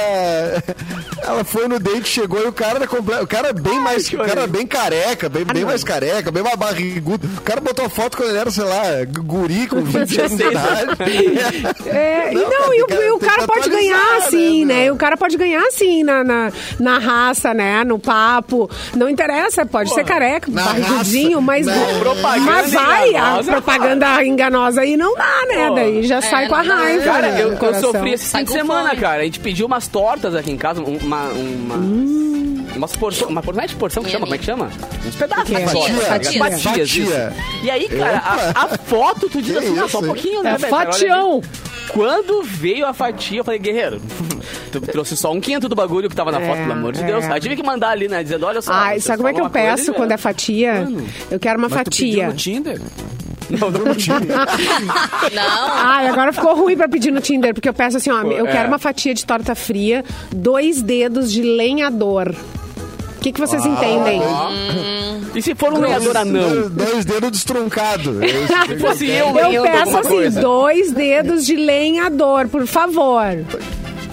[1.22, 3.24] Ela foi no date, chegou e o cara era completo.
[3.24, 4.09] O cara é bem mais.
[4.12, 7.28] O cara é bem careca, bem, bem mais careca, bem mais barrigudo.
[7.38, 10.44] O cara botou a foto quando ele era, sei lá, guri com 20 anos de
[10.44, 10.90] idade.
[11.87, 14.64] É, e Não, não, cara, e o, que- e o cara pode ganhar né, assim,
[14.64, 14.85] né?
[14.87, 17.85] E o cara pode ganhar assim na, na, na raça, né?
[17.85, 18.70] No papo.
[18.94, 21.66] Não interessa, pode ser careca, barrigudinho, raça, mas,
[21.98, 25.70] propaganda mas vai, a propaganda enganosa aí não dá, né?
[25.74, 26.76] Daí já sai com a não dá.
[26.83, 27.04] raiva.
[27.04, 29.00] Cara, né, eu, eu sofri esse fim de semana, fome.
[29.11, 29.23] Cara.
[29.23, 31.25] A gente pediu umas tortas aqui em casa, um- uma.
[31.29, 32.20] uma
[32.77, 33.29] Umas porções.
[33.29, 34.27] Uma porção, não é de porção que chama?
[34.27, 34.70] Como é que chama?
[35.07, 35.59] Uns pedaços é?
[35.59, 36.05] de Fatia.
[36.05, 36.83] Fatias, Fatia.
[36.85, 37.12] isso.
[37.64, 40.42] E aí, cara, a, a foto, tu diz Que assim, não, isso, só um pouquinho,
[40.42, 40.70] né, É velho?
[40.70, 41.42] Fatião.
[41.92, 44.01] Quando veio a fatia, eu falei, guerreiro,
[44.70, 47.03] tu trouxe só um quinto do bagulho que tava na É, foto, pelo amor de
[47.03, 47.07] é.
[47.07, 47.25] Deus.
[47.25, 48.73] Aí tive que mandar ali, né, dizendo, olha só.
[48.73, 50.23] Ai, sabe como é que eu peço quando é vem.
[50.23, 50.88] fatia?
[51.29, 52.27] Eu quero uma Mas tu pediu fatia.
[52.29, 52.81] no Tinder?
[53.58, 54.20] Não, não tinha.
[55.32, 58.46] Não, Ai, agora ficou ruim pra pedir no Tinder, porque eu peço assim, ó, eu
[58.46, 58.52] é.
[58.52, 62.34] quero uma fatia de torta fria, dois dedos de lenhador.
[63.16, 64.22] O que, que vocês entendem?
[65.34, 66.48] E se for um lenhador anão?
[66.48, 68.16] Dois, dois dedos destroncados.
[68.66, 70.40] Se fosse eu, Eu peço alguma assim, coisa.
[70.40, 73.44] dois dedos de lenhador, por favor.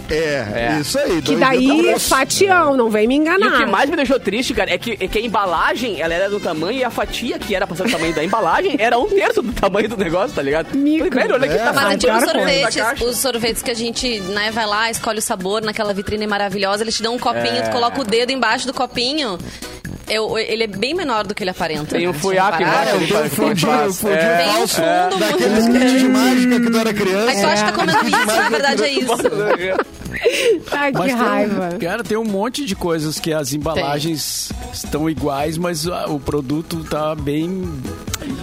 [0.09, 1.21] É, isso aí.
[1.21, 2.07] Que daí, grossos.
[2.09, 3.67] fatião, não vem me E o que enganar.
[3.67, 6.79] mais me deixou triste, cara, é que, é que a embalagem, ela era do tamanho
[6.79, 9.51] e a fatia, que era pra ser do tamanho da embalagem, era um terço do
[9.53, 10.75] tamanho do negócio, tá ligado?
[10.77, 11.09] Mico.
[11.13, 11.57] Velho, olha É.
[11.57, 15.19] tá Mas é tipo os sorvetes, os sorvetes que a gente né, vai lá, escolhe
[15.19, 17.61] o sabor naquela vitrine maravilhosa, eles te dão um copinho, É.
[17.61, 19.37] tu coloca o dedo embaixo do copinho.
[20.09, 21.95] Eu, ele é bem menor do que ele aparenta.
[21.95, 22.07] Tem
[22.61, 22.95] embaixo.
[22.95, 24.37] É, tem um fundinho, um fundinho É.
[24.37, 27.25] Tem um fundo Daqueles muito kits de mágica que tu era criança.
[27.25, 29.17] Mas tu acha que tá comendo isso, na verdade é isso.
[30.71, 31.67] Ai, que Mas raiva.
[31.69, 36.19] Tem, cara, tem um monte de coisas que as embalagens estão iguais, mas ah, o
[36.19, 37.63] produto tá bem,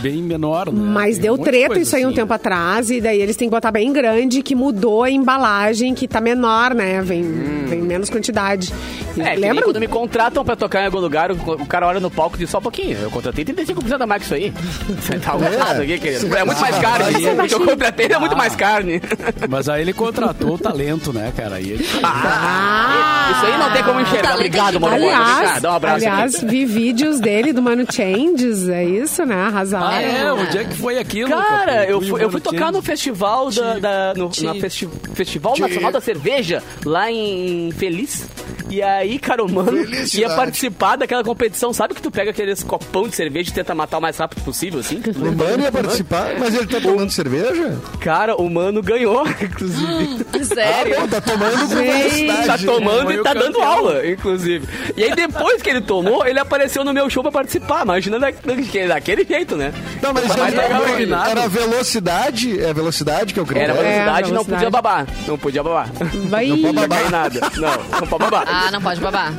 [0.00, 0.80] bem menor, né?
[0.80, 2.16] Mas Tem deu um de treta isso aí um assim.
[2.16, 6.06] tempo atrás, e daí eles têm que botar bem grande, que mudou a embalagem, que
[6.08, 7.00] tá menor, né?
[7.02, 7.66] Vem, Hum.
[7.66, 8.72] vem menos quantidade.
[9.18, 9.64] É, Lembra?
[9.64, 12.40] quando me contratam pra tocar em algum lugar, o, o cara olha no palco e
[12.40, 12.98] diz só um pouquinho.
[12.98, 14.52] Eu contratei 35% a mais que isso aí.
[15.24, 16.34] Tá almoçado aqui, querido.
[16.36, 17.14] É muito mais carne.
[17.44, 19.00] O que eu contratei é muito mais carne.
[19.48, 21.60] Mas aí ele contratou o talento, né, cara?
[21.64, 21.84] E ele...
[22.02, 24.22] Ah, isso aí não tem como enxergar.
[24.22, 24.94] Talento Obrigado, mano.
[24.94, 26.46] Aliás, Dá um abraço aliás aqui.
[26.46, 29.34] vi vídeos dele do Mano Changes, é isso, né?
[29.34, 29.86] Arrasaram.
[29.88, 30.32] Ah, é?
[30.32, 31.30] Onde é que foi aquilo?
[31.30, 34.54] Cara, eu Tu e fui, o eu fui tocar no festival da, da- no, na
[34.56, 38.26] festi- Festival Ti- Nacional da Cerveja, lá em Feliz.
[38.70, 39.78] E aí, cara, o mano
[40.14, 41.72] ia participar daquela competição.
[41.72, 44.80] Sabe que tu pega aqueles copão de cerveja e tenta matar o mais rápido possível,
[44.80, 45.02] assim?
[45.24, 47.78] O Mano ia participar, mas ele tá tomando cerveja?
[48.00, 50.24] Cara, o mano ganhou, inclusive.
[50.44, 50.96] Sério?
[51.00, 52.66] Pô, tá tomando com tá velocidade.
[52.66, 54.66] tomando Foi e o tá dando aula, inclusive.
[54.96, 57.82] E aí, depois que ele tomou, ele apareceu no meu show pra participar.
[57.84, 59.72] Imagina da- daquele, daquele jeito, né?
[60.02, 63.64] Não, mas Tá mais ele- legal era, era velocidade, é velocidade que eu creio.
[63.64, 64.54] Era É, velocidade, não velocidade.
[64.64, 65.06] podia babar.
[65.26, 65.88] Não podia babar.
[66.28, 66.46] Vai.
[66.46, 67.40] Não pode babar em nada.
[67.56, 68.44] Não, não pode babar.
[68.54, 69.34] Ah, não pode babar.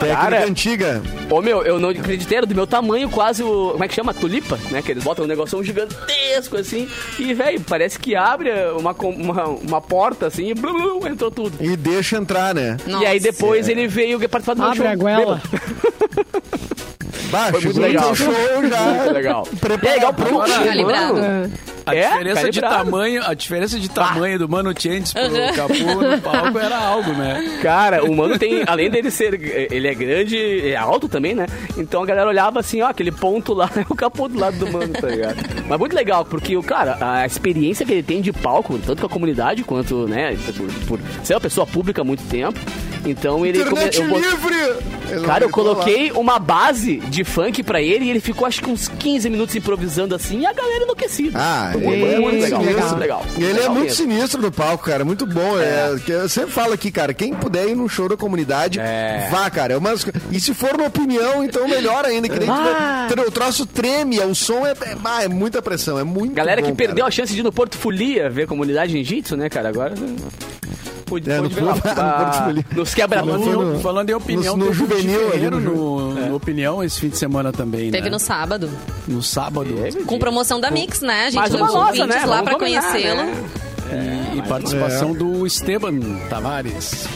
[0.00, 0.44] Técnica Cara.
[0.44, 1.02] antiga.
[1.30, 3.70] Ô meu, eu não acreditei, era do meu tamanho quase o.
[3.72, 4.12] Como é que chama?
[4.12, 4.82] Tulipa, né?
[4.82, 6.88] Que eles botam um negócio gigantesco assim.
[7.20, 11.56] E, velho, parece que abre uma, uma, uma porta assim e blu, blu, entrou tudo.
[11.64, 12.76] E deixa entrar, né?
[12.84, 13.04] Nossa.
[13.04, 14.88] E aí depois ele veio participar do meu Abre show.
[14.88, 15.42] a goela.
[17.30, 18.14] Bah, Foi muito legal.
[18.14, 18.32] show
[18.68, 18.80] já.
[18.80, 19.42] Muito legal.
[19.60, 19.86] Preparado.
[19.86, 21.18] É legal pro Calibrado.
[21.86, 26.20] A É, diferença de tamanho, a diferença de tamanho do Mano Changes pro Capu no
[26.20, 27.58] palco era algo, né?
[27.62, 29.32] Cara, o mano tem, além dele ser,
[29.72, 31.46] ele é grande, é alto também, né?
[31.78, 34.70] Então a galera olhava assim, ó, aquele ponto lá, é o capô do lado do
[34.70, 35.36] mano, tá ligado?
[35.66, 39.06] Mas muito legal, porque o cara, a experiência que ele tem de palco, tanto com
[39.06, 42.58] a comunidade quanto, né, por, por ser uma pessoa pública há muito tempo.
[43.10, 43.58] Então ele.
[43.60, 44.54] Internet come- eu- livre!
[45.10, 45.74] Ele Cara, eu gritou lá.
[45.74, 49.56] coloquei uma base de funk pra ele e ele ficou acho que uns 15 minutos
[49.56, 51.38] improvisando assim e a galera enlouquecida.
[51.40, 53.26] Ah, ele é muito legal, muito legal.
[53.38, 53.96] E ele é Legal muito mesmo.
[53.96, 55.04] sinistro no palco, cara.
[55.06, 55.58] Muito bom.
[55.58, 55.96] É.
[56.04, 57.14] que eu sempre falo aqui, cara.
[57.14, 59.28] Quem puder ir no show da comunidade, É.
[59.30, 59.72] vá, cara.
[59.72, 60.04] É umas...
[60.30, 62.28] E se for na opinião, então melhor ainda.
[62.28, 63.08] Que nem Ah.
[63.26, 65.98] o troço treme, o som é, é, ah, é muita pressão.
[65.98, 67.08] É muito Galera que bom, perdeu cara.
[67.08, 69.68] a chance de ir no Porto Folia ver comunidade jiu-jitsu, né, cara?
[69.70, 69.94] Agora.
[71.08, 71.74] Pode, É, pode no ver lá.
[71.96, 76.82] Ah, nos quebra Falando, falando em opinião, no- no juvenil Ferreiro no no, no Opinião
[76.84, 78.10] esse fim de semana também, Teve né?
[78.10, 78.70] no sábado.
[79.06, 79.72] No sábado.
[79.82, 81.22] Teve, Com promoção da Mix, né?
[81.22, 82.24] A gente Mais uma levou nossa, né?
[82.26, 83.16] lá pra combinar, conhecê-lo.
[83.16, 83.44] né?
[84.34, 87.06] E, e participação do Esteban Tavares.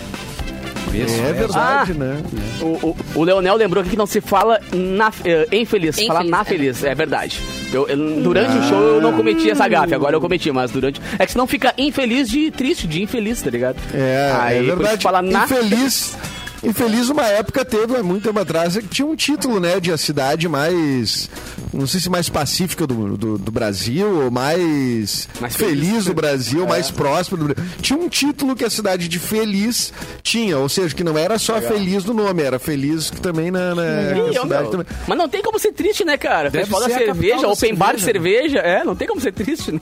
[1.28, 1.94] É verdade, Ah.
[1.94, 2.22] né?
[2.60, 6.06] O, o, o Leonel lembrou aqui que não se fala na, eh, em feliz, Em
[6.06, 6.44] fala feliz, na é.
[6.44, 7.40] feliz, é verdade.
[7.72, 11.00] Eu, eu- durante o show eu não cometi essa gafe, agora eu cometi, mas durante.
[11.18, 13.76] É que senão fica infeliz de triste, de infeliz, tá ligado?
[13.94, 15.02] É, Aí, é por isso verdade.
[15.02, 16.16] Fala na Infeliz.
[16.62, 19.96] Infeliz, uma época teve, há muito tempo atrás, que tinha um título, né, de a
[19.96, 21.28] cidade mais,
[21.72, 25.88] não sei se mais pacífica do, do, do Brasil, ou mais, Mais feliz.
[25.88, 26.04] feliz.
[26.04, 26.68] do Brasil, É.
[26.68, 27.72] mais próspero do Brasil.
[27.80, 31.60] Tinha um título que a cidade de Feliz tinha, ou seja, que não era só
[31.60, 33.82] feliz no nome, era feliz que também na, na
[34.22, 34.86] ô, cidade também.
[35.06, 36.50] Mas não tem como ser triste, né, cara?
[36.50, 39.32] Deve Festival da cerveja, da open bar de cerveja, cerveja, é, não tem como ser
[39.32, 39.80] triste, né?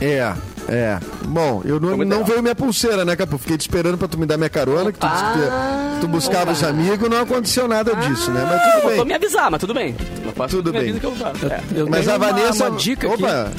[0.00, 0.34] É,
[0.68, 0.98] é.
[1.26, 3.38] Bom, eu não, não veio minha pulseira, né, Capu?
[3.38, 6.62] Fiquei te esperando pra tu me dar minha carona, que tu, que tu buscava os
[6.62, 8.42] amigos, não aconteceu nada disso, né?
[8.48, 9.04] Mas tudo Faltou bem.
[9.06, 9.94] me avisar, mas tudo bem.
[10.24, 10.98] Eu faço Tudo bem.
[10.98, 11.46] que eu faço.
[11.46, 11.60] É.
[11.74, 12.64] Eu Mas a Vanessa.
[12.64, 13.22] Uma, uma dica aqui.
[13.24, 13.50] Opa!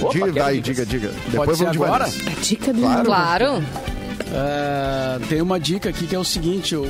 [0.00, 0.86] Opa, vai, dicas.
[0.86, 1.08] diga, diga.
[1.08, 2.04] Pode Depois ser vamos de agora?
[2.04, 2.30] Vanessa.
[2.30, 3.04] A dica do Claro.
[3.04, 3.64] Claro.
[4.34, 6.84] Ah, tem uma dica aqui que é o seguinte: o,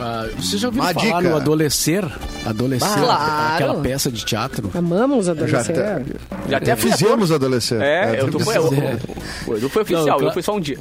[0.00, 1.30] ah, vocês já ouviram Uma falar dica.
[1.30, 2.04] no Adolescer?
[2.44, 3.54] Adolescer, Claro.
[3.54, 4.70] aquela peça de teatro.
[4.74, 5.76] Amamos Já, adolescer.
[6.48, 7.82] Já até fui fizemos adolescente.
[7.82, 8.58] É, eu tô, É.
[8.60, 10.78] o, o Edu foi oficial, Não, eu fui só um dia.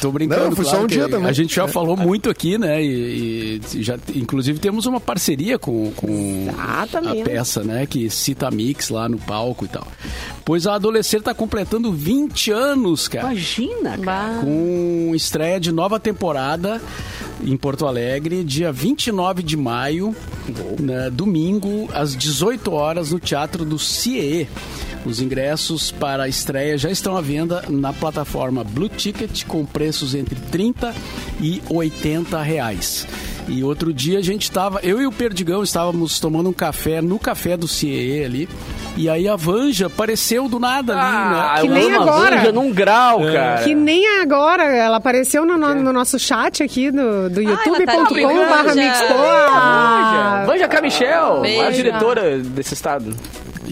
[0.00, 1.28] Tô brincando, Não, foi só claro um que dia também.
[1.28, 2.82] A gente já falou muito aqui, né?
[2.82, 6.86] E, e já, inclusive temos uma parceria com, com a
[7.24, 7.84] peça, né?
[7.86, 9.86] Que cita a Mix lá no palco e tal.
[10.44, 13.26] Pois a Adolescer tá completando 20 anos, cara.
[13.26, 14.02] Imagina, cara.
[14.02, 14.38] Bah.
[14.40, 14.79] com
[15.14, 16.80] estreia de nova temporada
[17.42, 20.14] em Porto Alegre, dia 29 de maio,
[20.78, 24.48] né, domingo, às 18 horas, no Teatro do CIE.
[25.04, 30.14] Os ingressos para a estreia já estão à venda na plataforma Blue Ticket, com preços
[30.14, 30.94] entre 30
[31.40, 33.06] e 80 reais.
[33.48, 37.18] E outro dia a gente estava, eu e o Perdigão estávamos tomando um café no
[37.18, 38.48] café do CIE ali,
[38.96, 41.62] e aí a Vanja apareceu do nada ali, Ah, né?
[41.62, 42.36] Que nem agora.
[42.36, 43.62] Vanja num grau, cara.
[43.64, 47.64] Que nem agora, ela apareceu no, no- no nosso chat aqui do, do ela tá
[47.64, 49.48] youtube.com barra ligando, mixpoa.
[49.48, 53.16] Vanja, Vanja Camichel, a diretora desse estado.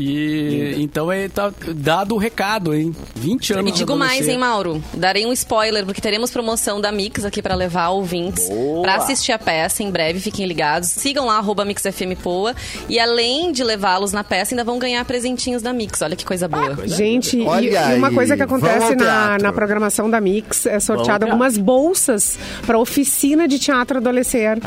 [0.02, 2.94] E então é, tá dado o recado, hein?
[3.14, 4.82] 20 anos E digo mais, hein, Mauro?
[4.94, 8.82] Darei um spoiler, porque teremos promoção da Mix aqui pra levar ouvintes Boa.
[8.82, 10.20] pra assistir a peça em breve.
[10.20, 10.88] Fiquem ligados.
[10.88, 12.54] Sigam lá, arroba MixFMPoa.
[12.88, 16.00] E além de levá-los na peça, ainda vão ganhar presentinhos da Mix.
[16.02, 16.86] Olha que coisa boa.
[16.86, 20.78] Gente, e, Olha e uma aí, coisa que acontece na, na programação da Mix é
[20.88, 24.62] ao algumas bolsas para oficina de teatro adolescente.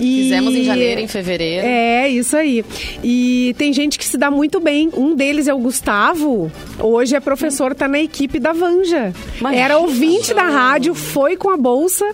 [0.00, 1.66] E- Fizemos em janeiro, em fevereiro.
[1.66, 2.64] É, isso aí.
[3.04, 4.90] E tem gente que se dá muito bem.
[4.96, 6.50] Um deles é o Gustavo.
[6.78, 9.12] Hoje é professor, tá na equipe da Vanja.
[9.52, 12.04] Era ouvinte da rádio, foi com a bolsa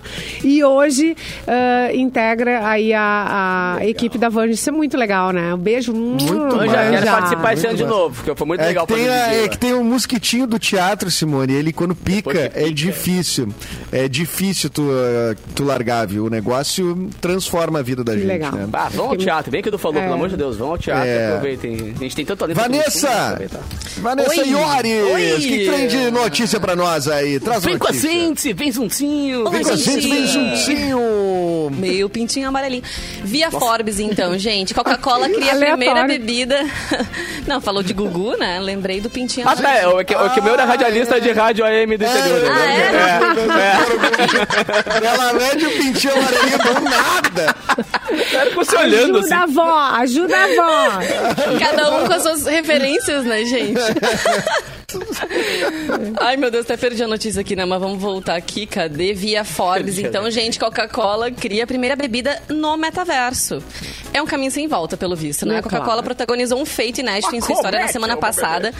[0.42, 1.16] e hoje
[1.46, 4.52] ah, integra aí a, a equipe da Vanja.
[4.54, 5.54] Isso é muito legal, né?
[5.54, 5.92] Um beijo.
[5.94, 8.94] Muito Eu já quero participar esse ano de novo, porque foi muito É legal que,
[8.94, 11.52] tem a- é que tem um mosquitinho do teatro, Simone.
[11.52, 12.72] Ele, quando pica, é pica.
[12.72, 13.48] difícil.
[13.92, 16.24] É difícil tu, uh, tu largar, viu?
[16.26, 18.52] O negócio transforma a vida da Que gente, legal.
[18.52, 18.68] né?
[18.72, 20.02] Ah, vamos ao teatro, bem que tu falou, É.
[20.02, 21.28] pelo amor de Deus, vamos ao teatro, É.
[21.28, 21.94] aproveitem.
[21.96, 22.56] A gente tem tanto talento.
[22.56, 23.08] Vanessa!
[23.10, 23.60] aproveitar.
[23.98, 24.48] Vanessa Oi.
[24.48, 25.02] Iores!
[25.12, 25.36] Oi.
[25.40, 27.38] Que, tem de notícia pra nós aí?
[27.40, 28.10] Traz Vem com a notícia.
[28.10, 29.50] gente, vem juntinho.
[29.50, 31.70] Vem com a gente, vem juntinho!
[31.72, 32.82] Meio pintinho amarelinho.
[33.24, 34.72] Via Forbes, então, gente.
[34.74, 36.64] Coca-Cola cria a primeira bebida.
[37.46, 38.58] Não, falou de Gugu, né?
[38.60, 41.64] Lembrei do pintinho Ah, tá, é, o que, o que meu era radialista de rádio
[41.64, 42.38] AM do interior.
[42.38, 43.20] É, né?
[43.50, 43.60] Ah,
[45.02, 45.06] é?
[45.06, 47.56] Ela mede o pintinho amarelinho do nada.
[48.32, 49.34] Era você olhando Ajuda assim.
[49.34, 51.00] a avó, ajuda a avó.
[51.58, 53.80] Cada um com as suas referências, né, gente?
[56.20, 57.64] Ai, meu Deus, até perdi a notícia aqui, né?
[57.64, 58.66] Mas vamos voltar aqui.
[58.66, 59.12] Cadê?
[59.12, 59.98] Via Forbes.
[59.98, 63.62] Então, gente, Coca-Cola cria a primeira bebida no metaverso.
[64.12, 65.56] É um caminho sem volta, pelo visto, né?
[65.56, 68.72] É A Coca-Cola protagonizou um feito inédito em sua história na semana passada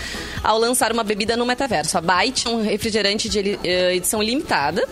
[0.43, 1.99] ao lançar uma bebida no metaverso.
[1.99, 4.87] A Byte, um refrigerante de eh, edição limitada,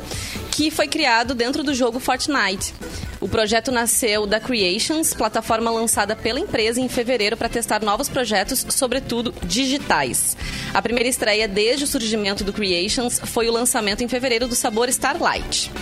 [0.54, 2.72] que foi criado dentro do jogo Fortnite.
[3.20, 8.64] O projeto nasceu da Creations, plataforma lançada pela empresa em fevereiro para testar novos projetos,
[8.68, 10.36] sobretudo digitais.
[10.72, 14.88] A primeira estreia desde o surgimento do Creations foi o lançamento em fevereiro do sabor
[14.90, 15.72] Starlight.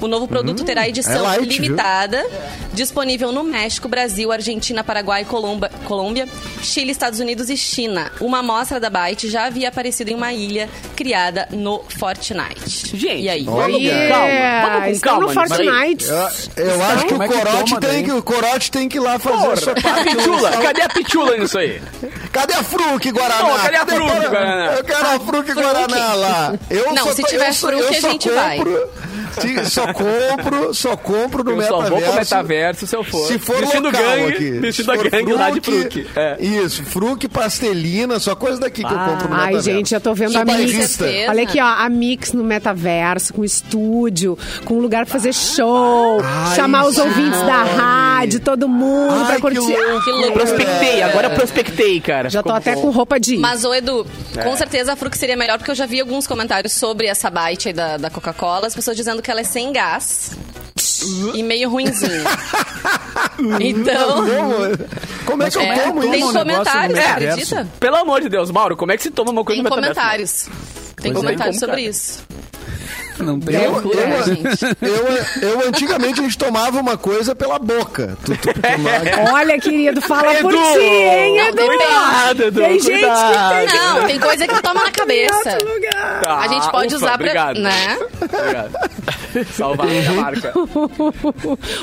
[0.00, 1.62] O novo produto terá edição é light, viu?
[1.62, 2.24] limitada,
[2.72, 6.26] disponível no México, Brasil, Argentina, Paraguai, Colomba- Colômbia,
[6.62, 8.10] Chile, Estados Unidos e China.
[8.20, 12.96] Uma amostra da Byte já havia aparecido em uma ilha criada no Fortnite.
[12.96, 13.46] Gente, e aí?
[13.46, 13.76] olha.
[14.20, 15.26] Vamos com Yeah, calma, vamos com estão calma.
[15.26, 15.32] no.
[15.34, 16.04] Fortnite.
[16.56, 18.04] Eu, eu acho que o é que Corote toma tem daí?
[18.04, 20.16] que, o Corote tem que ir lá fazer a sua Porra, a parte.
[20.16, 21.82] pitula, cadê a pitula nisso aí?
[22.32, 23.42] Cadê a Fruc Guaraná?
[23.48, 24.72] Não, cadê a Fruc Guaraná?
[24.76, 26.54] Eu quero a Fruc Guaraná lá.
[26.70, 28.58] Eu Não, só se tiver Fruc, eu a gente vai.
[29.40, 31.90] Se- Só compro, só compro no Eu só metaverso.
[31.90, 33.26] vou pro metaverso se eu for.
[33.26, 34.82] Se for vestindo local gangue, aqui.
[34.84, 36.06] for gangue lá de Fruc.
[36.16, 36.36] É.
[36.40, 39.62] Isso, Fruc, pastelina, só coisa daqui que eu compro no Ai, metaverso.
[39.70, 40.98] gente, eu tô vendo Sou a Mix.
[41.28, 46.56] Olha aqui, ó, a Mix no metaverso, com estúdio, com lugar pra fazer show, Ai,
[46.56, 49.58] chamar os ouvintes da rádio, todo mundo Ai, pra que curtir.
[49.58, 50.04] louco.
[50.04, 50.32] Que louco.
[50.32, 52.28] Prospectei, agora eu prospectei, cara.
[52.28, 52.82] Já tô até bom.
[52.82, 53.36] com roupa de.
[53.36, 54.42] Mas, ô Edu, É.
[54.42, 57.68] com certeza a Fruc seria melhor, porque eu já vi alguns comentários sobre essa Byte
[57.68, 60.32] aí da, da Coca-Cola, as pessoas dizendo que ela é sem gás
[61.34, 62.24] e meio ruinzinha.
[63.60, 64.24] então,
[65.26, 66.28] Como, é que eu é, tomo tem isso?
[66.28, 67.68] um negócio comentários, acredita?
[67.78, 70.00] Pelo amor de Deus, Mauro, como é que se toma uma coisa Tem no metaverso?
[70.00, 70.48] comentários.
[71.00, 71.26] Tem Pois é.
[71.26, 72.24] comentários Como, sobre isso.
[73.18, 73.54] Não tem.
[73.56, 74.64] É Eu- loucura, eu- gente?
[74.80, 78.16] Eu, eu antigamente a gente tomava uma coisa pela boca.
[78.24, 80.62] Tu, tu, tomava- Olha, querido, fala por Edu!
[80.72, 81.66] ti, hein, Não, Edu?
[81.66, 83.66] Cuidado, Edu, Tem gente cuidado.
[83.66, 85.50] que tem Não, tem coisa que toma na cabeça.
[85.52, 86.22] outro lugar.
[86.26, 87.26] A gente pode Ah, ufa, usar pra.
[87.26, 87.60] obrigado.
[87.60, 87.98] Né?
[88.22, 88.90] Obrigado.
[89.52, 90.52] Salvar a marca.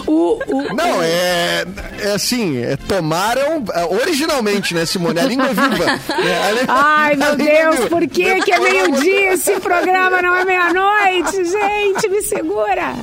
[0.08, 1.66] O, o, Não, é,
[2.00, 3.42] é assim, é tomar é
[3.76, 5.20] é, originalmente, né, Simone?
[5.20, 5.86] A língua viva.
[6.28, 7.90] É, a língua- Ai, meu língua Deus, viva.
[7.90, 11.44] por que, que é meio-dia esse programa, não é meia-noite?
[11.46, 12.94] Gente, me segura.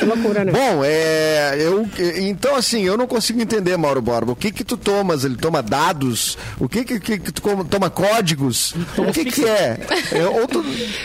[0.00, 0.50] Que loucura, né?
[0.52, 1.86] Bom, é, eu,
[2.18, 4.32] então assim, eu não consigo entender, Mauro Borba.
[4.32, 5.24] O que que tu tomas?
[5.24, 6.36] Ele toma dados?
[6.58, 8.74] O que que, que, que tu como- toma códigos?
[8.96, 9.78] O que que é?
[10.12, 10.64] é ou tu,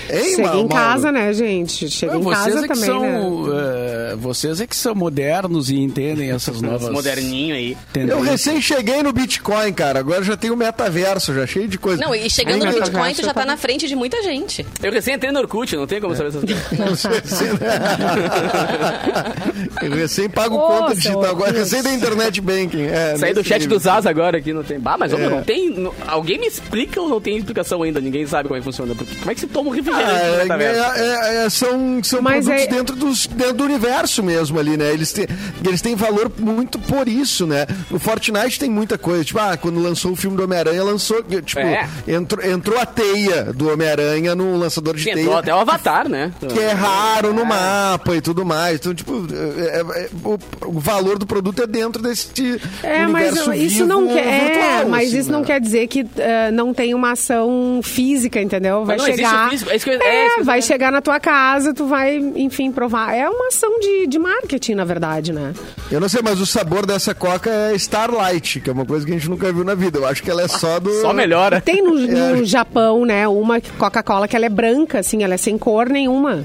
[0.10, 0.70] hein, Chega Ma- em Mauro?
[0.70, 1.89] casa, né, gente?
[1.89, 3.54] Chega em casa é que também, são, né?
[3.54, 6.89] eh, vocês é que são modernos e entendem essas novas.
[6.89, 7.72] Moderninho aí.
[7.74, 8.24] Eu tendências.
[8.28, 10.00] recém cheguei no Bitcoin, cara.
[10.00, 12.02] Agora já tem o metaverso, já cheio de coisa.
[12.02, 14.66] Não, e chegando no Bitcoin, tu já tá tá- na frente de muita gente.
[14.82, 17.04] Eu recém entrei no Orkut, não tem como saber essas coisas.
[19.82, 21.72] Eu recém pago Ô, conta digital agora, Deus.
[21.72, 22.84] recém da internet banking.
[22.86, 23.78] É, Saí do chat nível.
[23.78, 24.80] do Zaz agora aqui, não tem.
[24.80, 25.30] Bah, mas homem, É.
[25.30, 25.70] não tem.
[25.70, 28.00] não- alguém me explica ou não tem explicação ainda?
[28.00, 28.96] Ninguém sabe como é que funciona.
[28.96, 30.82] Porque, como é que se toma um Ah, refrigerante no é, metaverso?
[31.02, 34.92] é, é, são são Mas produtos é- dentro, dos, dentro do universo mesmo ali, né?
[34.94, 35.28] Eles têm,
[35.66, 37.66] eles têm valor muito por isso, né?
[37.92, 39.24] O Fortnite tem muita coisa.
[39.24, 41.22] Tipo, ah, quando lançou o filme do Homem-Aranha, lançou.
[41.24, 41.88] Tipo, É.
[42.08, 45.22] entrou, entrou a teia do Homem-Aranha no lançador de Sim, teia.
[45.24, 46.32] entrou até o Avatar, né?
[46.40, 48.74] Que é raro no mapa e tudo mais.
[48.76, 48.80] Reais.
[48.80, 53.53] Então, tipo, é- é- o, o valor do produto é dentro desse É, mas universo
[53.53, 55.45] isso vivo não quer, é, virtual, mas assim, isso não né?
[55.45, 58.86] quer dizer que eh, não tem uma ação física, entendeu?
[58.86, 60.91] Vai Mas não existe chegar, físico, é isso que eu- é É, isso vai chegar
[60.91, 63.13] na tua casa, tu vai, enfim, provar.
[63.13, 65.53] É uma ação de, de marketing, na verdade, né?
[65.91, 69.11] Eu não sei, mas o sabor dessa coca é Starlight, que é uma coisa que
[69.11, 69.99] a gente nunca viu na vida.
[69.99, 70.89] Eu acho que ela é só do.
[71.01, 71.61] Só melhora.
[71.61, 71.93] Tem no,
[72.38, 76.43] no Japão, né, uma Coca-Cola que ela é branca, assim, ela é sem cor nenhuma.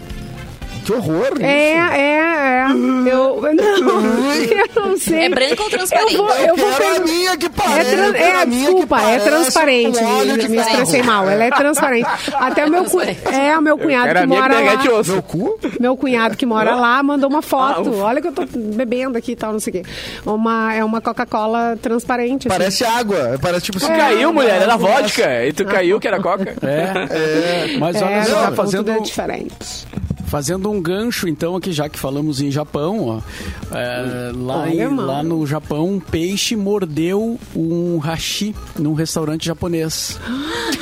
[0.84, 1.28] Que horror!
[1.40, 1.94] É, isso.
[1.94, 3.12] é, é.
[3.12, 5.24] Eu, não, eu não sei.
[5.24, 6.14] É branca ou transparente?
[6.14, 7.90] Eu vou, eu vou quero a pergun- minha que É, parece.
[7.96, 9.98] tran- eu quero é a minha que desculpa, é parece transparente.
[9.98, 11.28] um me, me expressei mal.
[11.28, 12.08] Ela é transparente.
[12.34, 14.98] Até o meu, cu- é, o meu cunhado que a mora que lá.
[14.98, 15.12] osso.
[15.12, 15.58] Meu cu?
[15.80, 17.90] Meu cunhado que mora lá mandou uma foto.
[18.00, 18.04] Ah.
[18.06, 19.90] Olha que eu tô bebendo aqui e tal, não sei o quê.
[20.24, 22.48] Uma, é uma Coca-Cola transparente.
[22.48, 22.56] assim.
[22.58, 23.38] Parece água.
[23.40, 23.94] Parece tipo Tu assim.
[23.96, 25.44] caiu, mulher, era vodka.
[25.46, 26.54] E tu caiu que era coca.
[26.62, 29.86] É, mas olha É, só, Japão fazendo, tudo é diferente.
[30.30, 34.94] Fazendo um gancho, então, aqui, já que falamos em Japão, ó, é, lá, Olha, em-
[34.96, 40.18] lá no Japão, um peixe mordeu um hashi num restaurante japonês.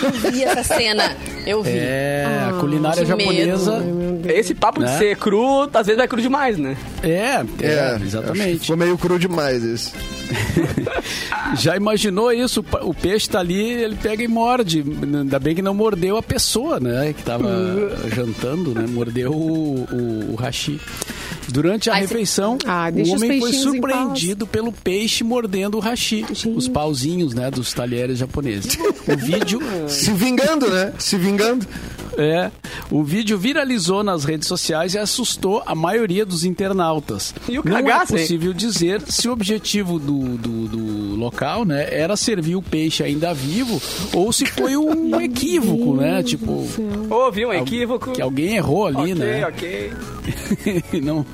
[0.02, 1.16] Eu vi essa cena.
[1.46, 1.70] Eu vi.
[1.72, 3.20] É, Ah, a culinária que medo.
[3.58, 3.82] japonesa.
[4.28, 4.98] Esse papo de Né?
[4.98, 6.76] ser cru, às vezes vai cru demais, né?
[7.02, 8.60] É, é, É, exatamente.
[8.60, 9.92] Ficou meio cru demais esse.
[11.56, 12.64] Já imaginou isso?
[12.82, 14.84] O peixe tá ali, ele pega e morde.
[15.02, 17.12] Ainda bem que não mordeu a pessoa, né?
[17.12, 17.48] Que tava
[18.14, 18.86] jantando, né?
[18.86, 20.80] Mordeu o, o, o hashi.
[21.48, 26.24] Durante a Ai, refeição, Ah, o homem foi surpreendido pelo peixe mordendo o hashi.
[26.54, 27.50] Os pauzinhos, né?
[27.50, 28.76] Dos talheres japoneses.
[29.06, 29.60] O vídeo...
[29.88, 30.92] Se vingando, né?
[30.98, 31.66] Se vingando.
[32.18, 32.50] É,
[32.90, 37.32] o vídeo viralizou nas redes sociais e assustou a maioria dos internautas.
[37.48, 38.22] E o Não cagaço, é hein?
[38.24, 43.32] possível dizer se o objetivo do, do, do local, né, era servir o peixe ainda
[43.32, 43.80] vivo
[44.12, 46.22] ou se foi um equívoco, né?
[46.22, 46.66] Tipo,
[47.08, 48.10] Houve um equívoco.
[48.12, 49.46] que alguém errou ali, Ok, né?
[49.46, 49.92] ok.
[51.00, 51.24] Não,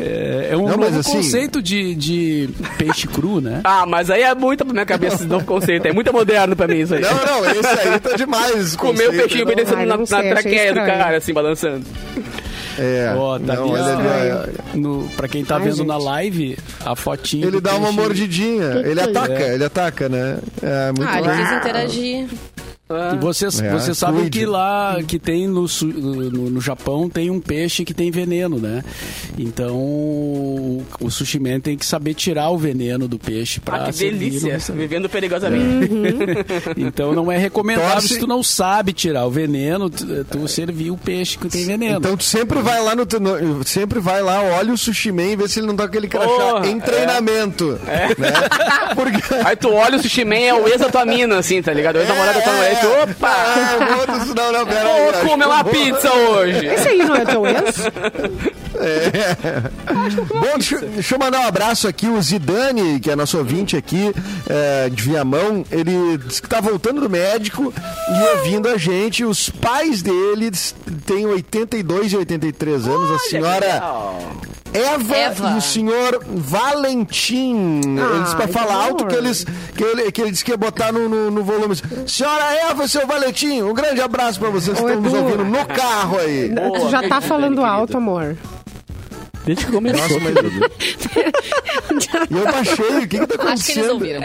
[0.00, 3.60] é, é um Não, novo assim- conceito de, de peixe cru, né?
[3.64, 5.86] Ah, mas aí é muito pra minha cabeça esse novo conceito.
[5.86, 7.00] É muito moderno pra mim isso aí.
[7.00, 8.76] Não, não, esse aí tá demais.
[8.76, 9.76] Comer o peixinho bem não.
[9.76, 11.84] Ai, na, sei, na traqueia do cara, assim, balançando.
[12.78, 13.14] É.
[13.16, 15.86] Ó, tá não, é- No, pra quem tá Ai, vendo gente.
[15.86, 17.46] na live, a fotinha.
[17.46, 18.82] ele dá uma peixe- mordidinha.
[18.84, 20.38] Ele ataca, ele ataca, né?
[20.62, 22.26] É muito Ah, ele quis interagir.
[22.88, 27.40] E vocês, É, vocês sabem que lá que tem no, no, no Japão tem um
[27.40, 28.84] peixe que tem veneno, né?
[29.36, 33.92] Então o, o sushi man tem que saber tirar o veneno do peixe pra Ah,
[33.92, 34.56] que delícia.
[34.72, 35.90] Vivendo perigosamente.
[36.76, 40.90] Então não é recomendável Torce- se tu não sabe tirar o veneno, tu, tu servir
[40.92, 41.98] o peixe que tem veneno.
[41.98, 45.36] Então tu sempre vai lá no, no- sempre vai lá, olha o sushi man e
[45.36, 47.78] vê se ele não tá com aquele crachá Porra, em treinamento.
[48.16, 48.32] Né?
[48.94, 51.72] Porque Aí tu olha o sushi man, é o ex da tua mina, assim, tá
[51.72, 51.96] ligado?
[51.96, 53.28] O ex-namorado da tua e tu, Opa!
[53.28, 56.66] Ah, outros- não, não, pera aí, Vou comer uma pizza hoje.
[56.66, 57.76] Esse aí não é teu ex?
[60.28, 64.12] Bom, deixa, deixa eu mandar um abraço aqui, o Zidane, que é nosso ouvinte aqui,
[64.48, 67.72] é, de Viamão, ele disse que tá voltando do médico
[68.08, 69.24] e ouvindo a gente.
[69.24, 70.50] Os pais dele
[71.06, 73.82] têm 82 e 83 anos, a senhora
[74.76, 75.50] Eva, Eva.
[75.50, 77.80] e o senhor Valentim.
[77.98, 80.56] Ah, eles pra que falar alto que eles que ele, que ele disse que ia
[80.56, 81.74] botar no, no, no volume.
[82.06, 85.66] Senhora Eva e seu Valentim, um grande abraço pra vocês que estão nos ouvindo no
[85.66, 86.52] carro aí.
[86.74, 88.36] tu já tá falando alto, amor.
[89.46, 90.00] Desde que começou.
[90.00, 90.34] Nossa, mas...
[92.30, 93.48] E eu baixei, o que que tá acontecendo?
[93.48, 94.20] Acho que eles ouviram.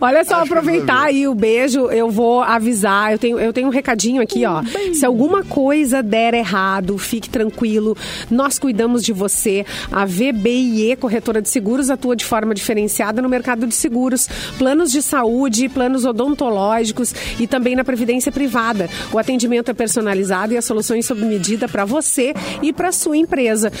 [0.00, 3.12] Olha só, Acho aproveitar aí o beijo, eu vou avisar.
[3.12, 4.62] Eu tenho, eu tenho um recadinho aqui, ó.
[4.94, 7.96] Se alguma coisa der errado, fique tranquilo.
[8.30, 9.66] Nós cuidamos de você.
[9.90, 15.02] A VBIE, corretora de seguros, atua de forma diferenciada no mercado de seguros, planos de
[15.02, 18.88] saúde, planos odontológicos e também na previdência privada.
[19.12, 23.72] O atendimento é personalizado e as soluções sob medida para você e para sua empresa.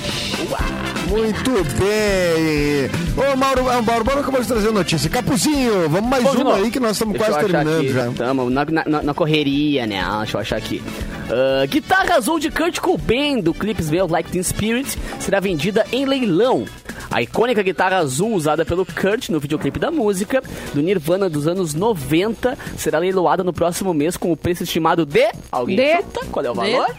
[1.12, 2.90] Muito bem.
[3.18, 5.10] Ô, Mauro, ah, o Mauro, Mauro acabou de trazer notícia.
[5.10, 6.64] Capuzinho, vamos mais Bom, de uma novo.
[6.64, 7.90] aí que nós estamos quase terminando aqui.
[7.94, 8.10] já.
[8.12, 10.02] Tamo na, na- na correria, né?
[10.02, 10.82] Ah, Deixa eu achar aqui.
[11.30, 16.06] Ah, guitarra azul de Kurt Cobain do clipe Smells Like Teen Spirit será vendida em
[16.06, 16.66] leilão.
[17.10, 20.42] A icônica guitarra azul usada pelo Kurt no videoclipe da música
[20.74, 25.28] do Nirvana dos anos 90 será leiloada no próximo mês com o preço estimado de...
[25.52, 26.26] Alguém De- chuta?
[26.32, 26.96] Qual é o De- valor?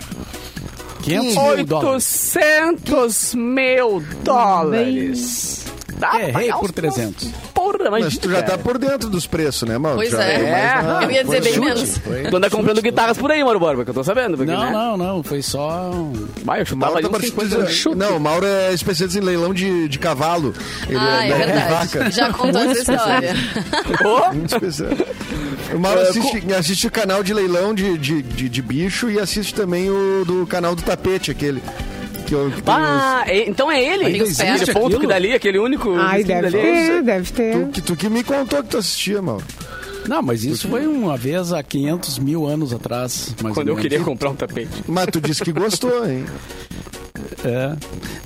[1.03, 2.37] 500 mil dólares.
[2.37, 5.65] 800 mil dólares.
[6.03, 7.29] Dá pra Errei pagar por uns 300.
[7.55, 9.99] Porra, mas, Mas tu já tá por dentro dos preços, né, Mauro?
[9.99, 10.51] Pois Já é.
[10.75, 11.65] mais na- Eu ia dizer bem chute.
[11.65, 12.01] menos.
[12.31, 14.37] Tu anda comprando guitarras por aí, Mauro Borba, que eu tô sabendo.
[14.37, 14.71] Porque, Não, né?
[14.73, 15.23] não, não.
[15.23, 15.91] Foi só.
[16.45, 19.23] Vai, eu chutava Mauro ali tá uns 50 de- Não, o Mauro é especialista em
[19.23, 20.53] leilão de, de cavalo.
[20.89, 21.71] Ele Ah, é da verdade.
[21.71, 22.11] vaca.
[22.11, 23.35] Já contou essa história.
[24.35, 24.91] Muito especial.
[25.75, 29.19] O Mauro É, assiste, assiste o canal de leilão de, de, de, de bicho e
[29.19, 31.63] assiste também o do canal do tapete, aquele.
[32.27, 34.07] Que, eu, que Ah, é- então é ele.
[34.07, 35.95] Ainda existe Aquele ponto que dali, aquele único.
[35.95, 36.53] Ai, deve dali.
[36.53, 37.53] ter, deve ter.
[37.53, 39.45] tu, que, tu que me contou que tu assistia, Mauro.
[40.09, 43.35] Não, mas isso foi uma vez há 500 mil anos atrás.
[43.43, 44.83] mais Quando ou eu queria comprar um tapete.
[44.89, 46.25] Mas tu disse que gostou, hein?
[47.45, 47.73] É.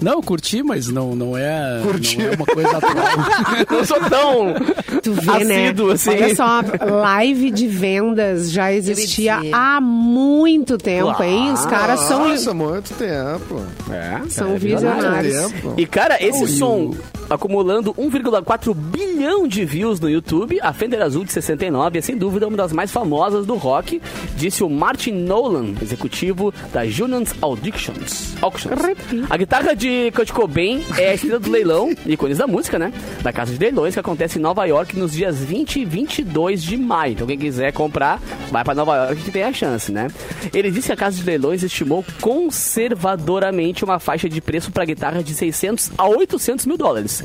[0.01, 2.19] Não, eu curti, mas não, não, é, Curti.
[2.19, 3.67] não é uma coisa atual.
[3.71, 4.55] Não sou tão.
[5.03, 5.65] Tu vê, né?
[5.67, 6.11] Assíduo, assim.
[6.11, 11.53] Olha só, live de vendas já existia há muito tempo, hein?
[11.53, 13.63] Os caras são, Nossa, muito tempo.
[13.91, 14.21] É.
[14.29, 15.35] são visionários.
[15.41, 15.75] Muito tempo.
[15.79, 16.97] E, cara, esse Oh, som o-
[17.29, 22.47] acumulando 1,4 bilhão de views no YouTube, a Fender Azul de 69 é sem dúvida
[22.47, 24.01] uma das mais famosas do rock,
[24.37, 28.35] disse o Martin Nolan, executivo da Junans Auctions.
[28.41, 28.81] Auctions.
[29.29, 32.93] A guitarra de Kurt Cobain é a estrela do leilão, ícones da música, né?
[33.23, 36.77] Da casa de leilões que acontece em Nova York nos dias 20 e 22 de
[36.77, 37.13] maio.
[37.13, 38.21] Então quem quiser comprar,
[38.51, 40.09] vai pra Nova York que tem a chance, né?
[40.53, 45.23] Ele disse que a casa de leilões estimou conservadoramente uma faixa de preço para guitarra
[45.23, 47.16] de 600 a 800 mil dólares.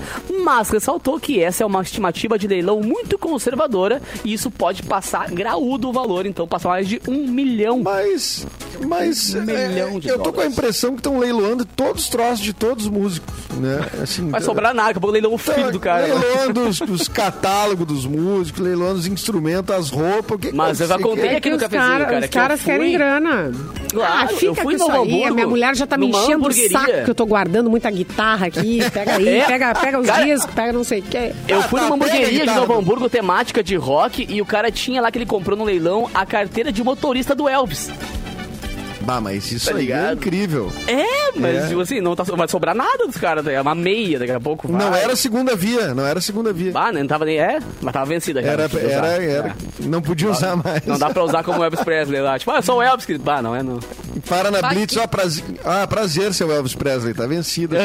[0.43, 5.29] Mas ressaltou que essa é uma estimativa de leilão muito conservadora e isso pode passar
[5.31, 7.79] graúdo o valor, então passar mais de um milhão.
[7.83, 8.45] Mas,
[8.87, 12.09] mas Um é, milhão de eu tô com a impressão que estão leiloando todos os
[12.09, 13.79] troços de todos os músicos, né?
[14.01, 16.07] Assim, Vai sobrar nada, acabou o leilão o filho do cara.
[16.07, 16.13] né?
[16.15, 20.35] Leiloando os, os catálogos dos músicos, leiloando os instrumentos, as roupas.
[20.35, 21.35] O que Mas eu já você contei quer?
[21.37, 23.51] aqui no cafezinho, cara- cara, os caras fui- querem grana.
[23.91, 25.23] Claro, ah, fica eu fui com isso aí.
[25.25, 28.47] A minha mulher já tá me enchendo o saco que eu tô guardando muita guitarra
[28.47, 28.79] aqui.
[28.91, 29.45] Pega aí, É.
[29.45, 31.33] pega, pega os Cara- discos, pega não sei o quê.
[31.47, 32.51] Eu Ah, fui tá, numa hamburgueria de.
[32.51, 36.09] Novo Hamburgo temática de rock e o cara tinha lá que ele comprou no leilão
[36.13, 37.89] a carteira de motorista do Elvis.
[39.11, 40.71] Bah, mas isso Tá aí é incrível.
[40.87, 41.67] É, mas É.
[41.67, 44.67] tipo assim, não tá, vai sobrar nada dos caras, é uma meia daqui a pouco.
[44.69, 44.81] Vai.
[44.81, 46.71] Não era segunda via, não era segunda via.
[46.75, 47.37] Ah, né, não tava nem.
[47.39, 48.39] É, mas tava vencida.
[48.41, 49.05] Era, não podia usar.
[49.07, 49.47] era, era.
[49.49, 49.53] É.
[49.85, 50.85] Não podia usar mais.
[50.85, 52.39] Não dá pra usar como Elvis Presley lá.
[52.39, 53.23] Tipo, ah, eu sou o Elvis, querido.
[53.23, 53.79] Bah, não é não.
[54.27, 57.75] Para na Vai Blitz, que- ó, prazer, ah, prazer, seu Elvis Presley, tá vencido.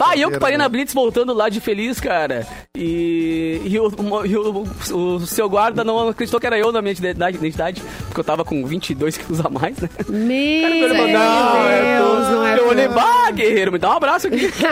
[0.00, 0.64] Ah, e eu que parei né?
[0.64, 2.46] na Blitz voltando lá de feliz, cara.
[2.76, 4.64] E, e, o, o- e o,
[4.94, 8.44] o seu guarda não acreditou que era eu na minha identidade, identidade porque eu tava
[8.44, 9.88] com 22 quilos a mais, né?
[10.08, 14.26] Meu Cara, ele falou, Deus, não é eu olhei, bah, guerreiro, me dá um abraço
[14.28, 14.50] aqui.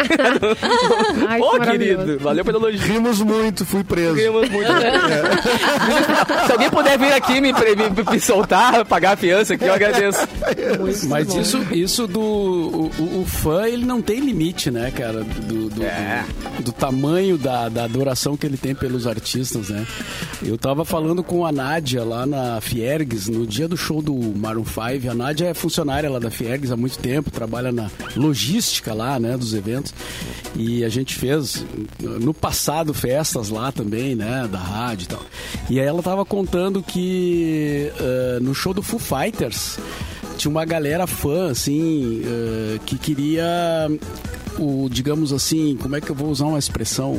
[1.29, 1.41] Ai,
[1.71, 2.81] querido, valeu pelo elogio.
[2.87, 4.15] Rimos muito, fui preso.
[4.15, 4.71] Rimos muito.
[6.47, 10.27] Se alguém puder vir aqui me, me, me soltar, pagar a fiança aqui, eu agradeço.
[11.09, 12.21] Mas isso, isso do.
[12.21, 15.23] O, o- o fã, ele não tem limite, né, cara?
[15.23, 16.25] Do, do, É.
[16.59, 19.87] do- do tamanho da, da adoração que ele tem pelos artistas, né?
[20.45, 24.65] Eu tava falando com a Nádia lá na Fiergs, no dia do show do Maroon
[24.65, 25.11] 5.
[25.11, 29.37] A Nádia é funcionária lá da Fiergs há muito tempo, trabalha na logística lá, né,
[29.37, 29.95] dos eventos.
[30.55, 31.65] E a gente fez
[32.01, 35.23] no passado festas lá também, né, da rádio e tal.
[35.69, 39.79] E aí ela tava contando que eh, no show do Foo Fighters
[40.37, 43.45] tinha uma galera fã, assim, eh, que queria
[44.59, 47.17] o, digamos assim, como é que eu vou usar uma expressão?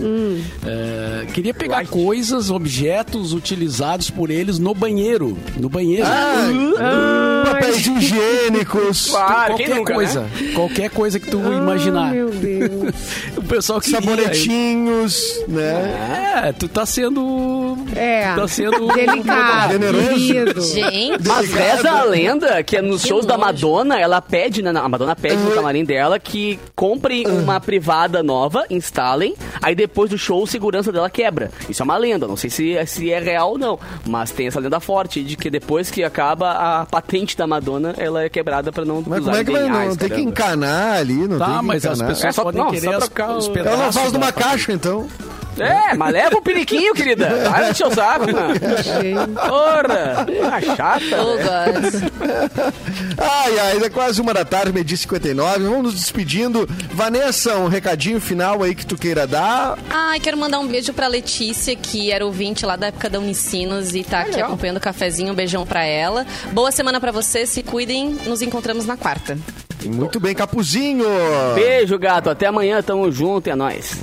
[0.65, 5.37] Eh, queria pegar coisas, objetos utilizados por eles no banheiro.
[5.59, 6.05] No banheiro.
[6.07, 10.21] Ah, papéis higiênicos, Claro, qualquer nunca, coisa.
[10.21, 10.29] né?
[10.53, 12.09] Qualquer coisa que tu imaginar.
[12.11, 12.93] Ah, Meu Deus.
[13.37, 16.43] O pessoal que sabonetinhos, né?
[16.47, 17.60] É, tu tá sendo.
[17.95, 18.33] É.
[18.35, 18.87] Tá sendo.
[18.93, 20.73] Delicado, Generoso.
[20.73, 23.45] Gente, Mas reza a lenda que é nos Que shows da nojo.
[23.47, 28.65] Madonna, ela pede, né, a Madonna pede no camarim dela que comprem uma privada nova,
[28.69, 31.51] instalem, aí depois do show o segurança dela quebra.
[31.69, 34.59] Isso é uma lenda, não sei se, se é real ou não, mas tem essa
[34.59, 36.51] lenda forte de que depois que acaba
[36.81, 39.61] a patente da Madonna, ela é quebrada pra não Mas usar como é que vai?
[39.63, 42.09] DNA, Não, tem que encanar ali, não tem Tá, que mas as encanar.
[42.13, 43.03] pessoas É só- podem não, querer só as,
[43.37, 43.73] os pedaços.
[43.79, 45.07] Ela não faz da numa caixa, então.
[45.59, 47.27] É, mas leva o periquinho, querida.
[47.49, 48.53] Para de encher o saco, mano.
[49.35, 51.21] Porra, ah, chata.
[51.21, 51.37] oh.
[51.37, 52.11] God.
[53.17, 55.59] Ai, ai, é quase uma da tarde, meio-dia e 59.
[55.65, 56.67] Vamos nos despedindo.
[56.93, 59.77] Vanessa, um recadinho final aí que tu queira dar.
[59.89, 63.93] Ai, quero mandar um beijo pra Letícia, que era ouvinte lá da época da Unicinos
[63.93, 65.33] e tá aqui acompanhando o cafezinho.
[65.33, 66.25] Um beijão pra ela.
[66.51, 68.17] Boa semana pra vocês, se cuidem.
[68.25, 69.37] Nos encontramos na quarta.
[69.85, 71.05] Muito bem, Capuzinho.
[71.55, 72.29] Beijo, gato.
[72.29, 73.97] Até amanhã, tamo junto, é nóis.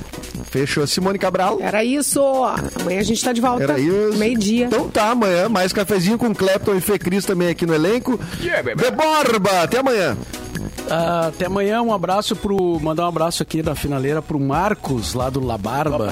[0.49, 1.59] Fechou, Simone Cabral.
[1.61, 2.19] Era isso.
[2.79, 3.63] Amanhã a gente tá de volta.
[3.63, 4.17] Era isso.
[4.17, 4.65] Meio-dia.
[4.65, 8.19] Então tá, amanhã mais cafezinho com Clepton e Fê Cris também aqui no elenco.
[8.41, 8.83] Yeah, baby.
[8.83, 10.17] De Borba, até amanhã.
[10.91, 12.79] Ah, até amanhã, um abraço pro.
[12.81, 16.11] Mandar um abraço aqui da finaleira pro Marcos, lá do La Barba,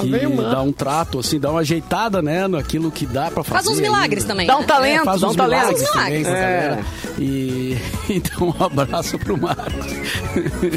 [0.00, 0.50] que Marcos.
[0.50, 3.64] dá um trato, assim, dá uma ajeitada, né, naquilo que dá pra fazer.
[3.64, 4.32] Faz uns milagres ainda.
[4.34, 4.46] também.
[4.48, 4.66] Dá um né?
[4.66, 5.60] talento, É, faz dá um uns talento.
[5.60, 6.78] milagres também a É.
[7.20, 7.78] E
[8.10, 9.86] então um abraço pro Marcos.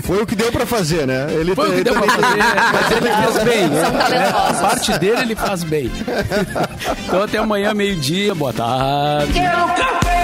[0.03, 1.27] Foi o que deu pra fazer, né?
[1.33, 3.81] Ele Foi o que deu pra também- fazer, ele fez bem, né?
[3.91, 4.57] Talentosos.
[4.57, 5.91] A parte dele ele faz bem.
[7.05, 8.35] Então até amanhã, meio-dia.
[8.35, 9.33] Boa tarde.
[9.33, 10.18] Quero café!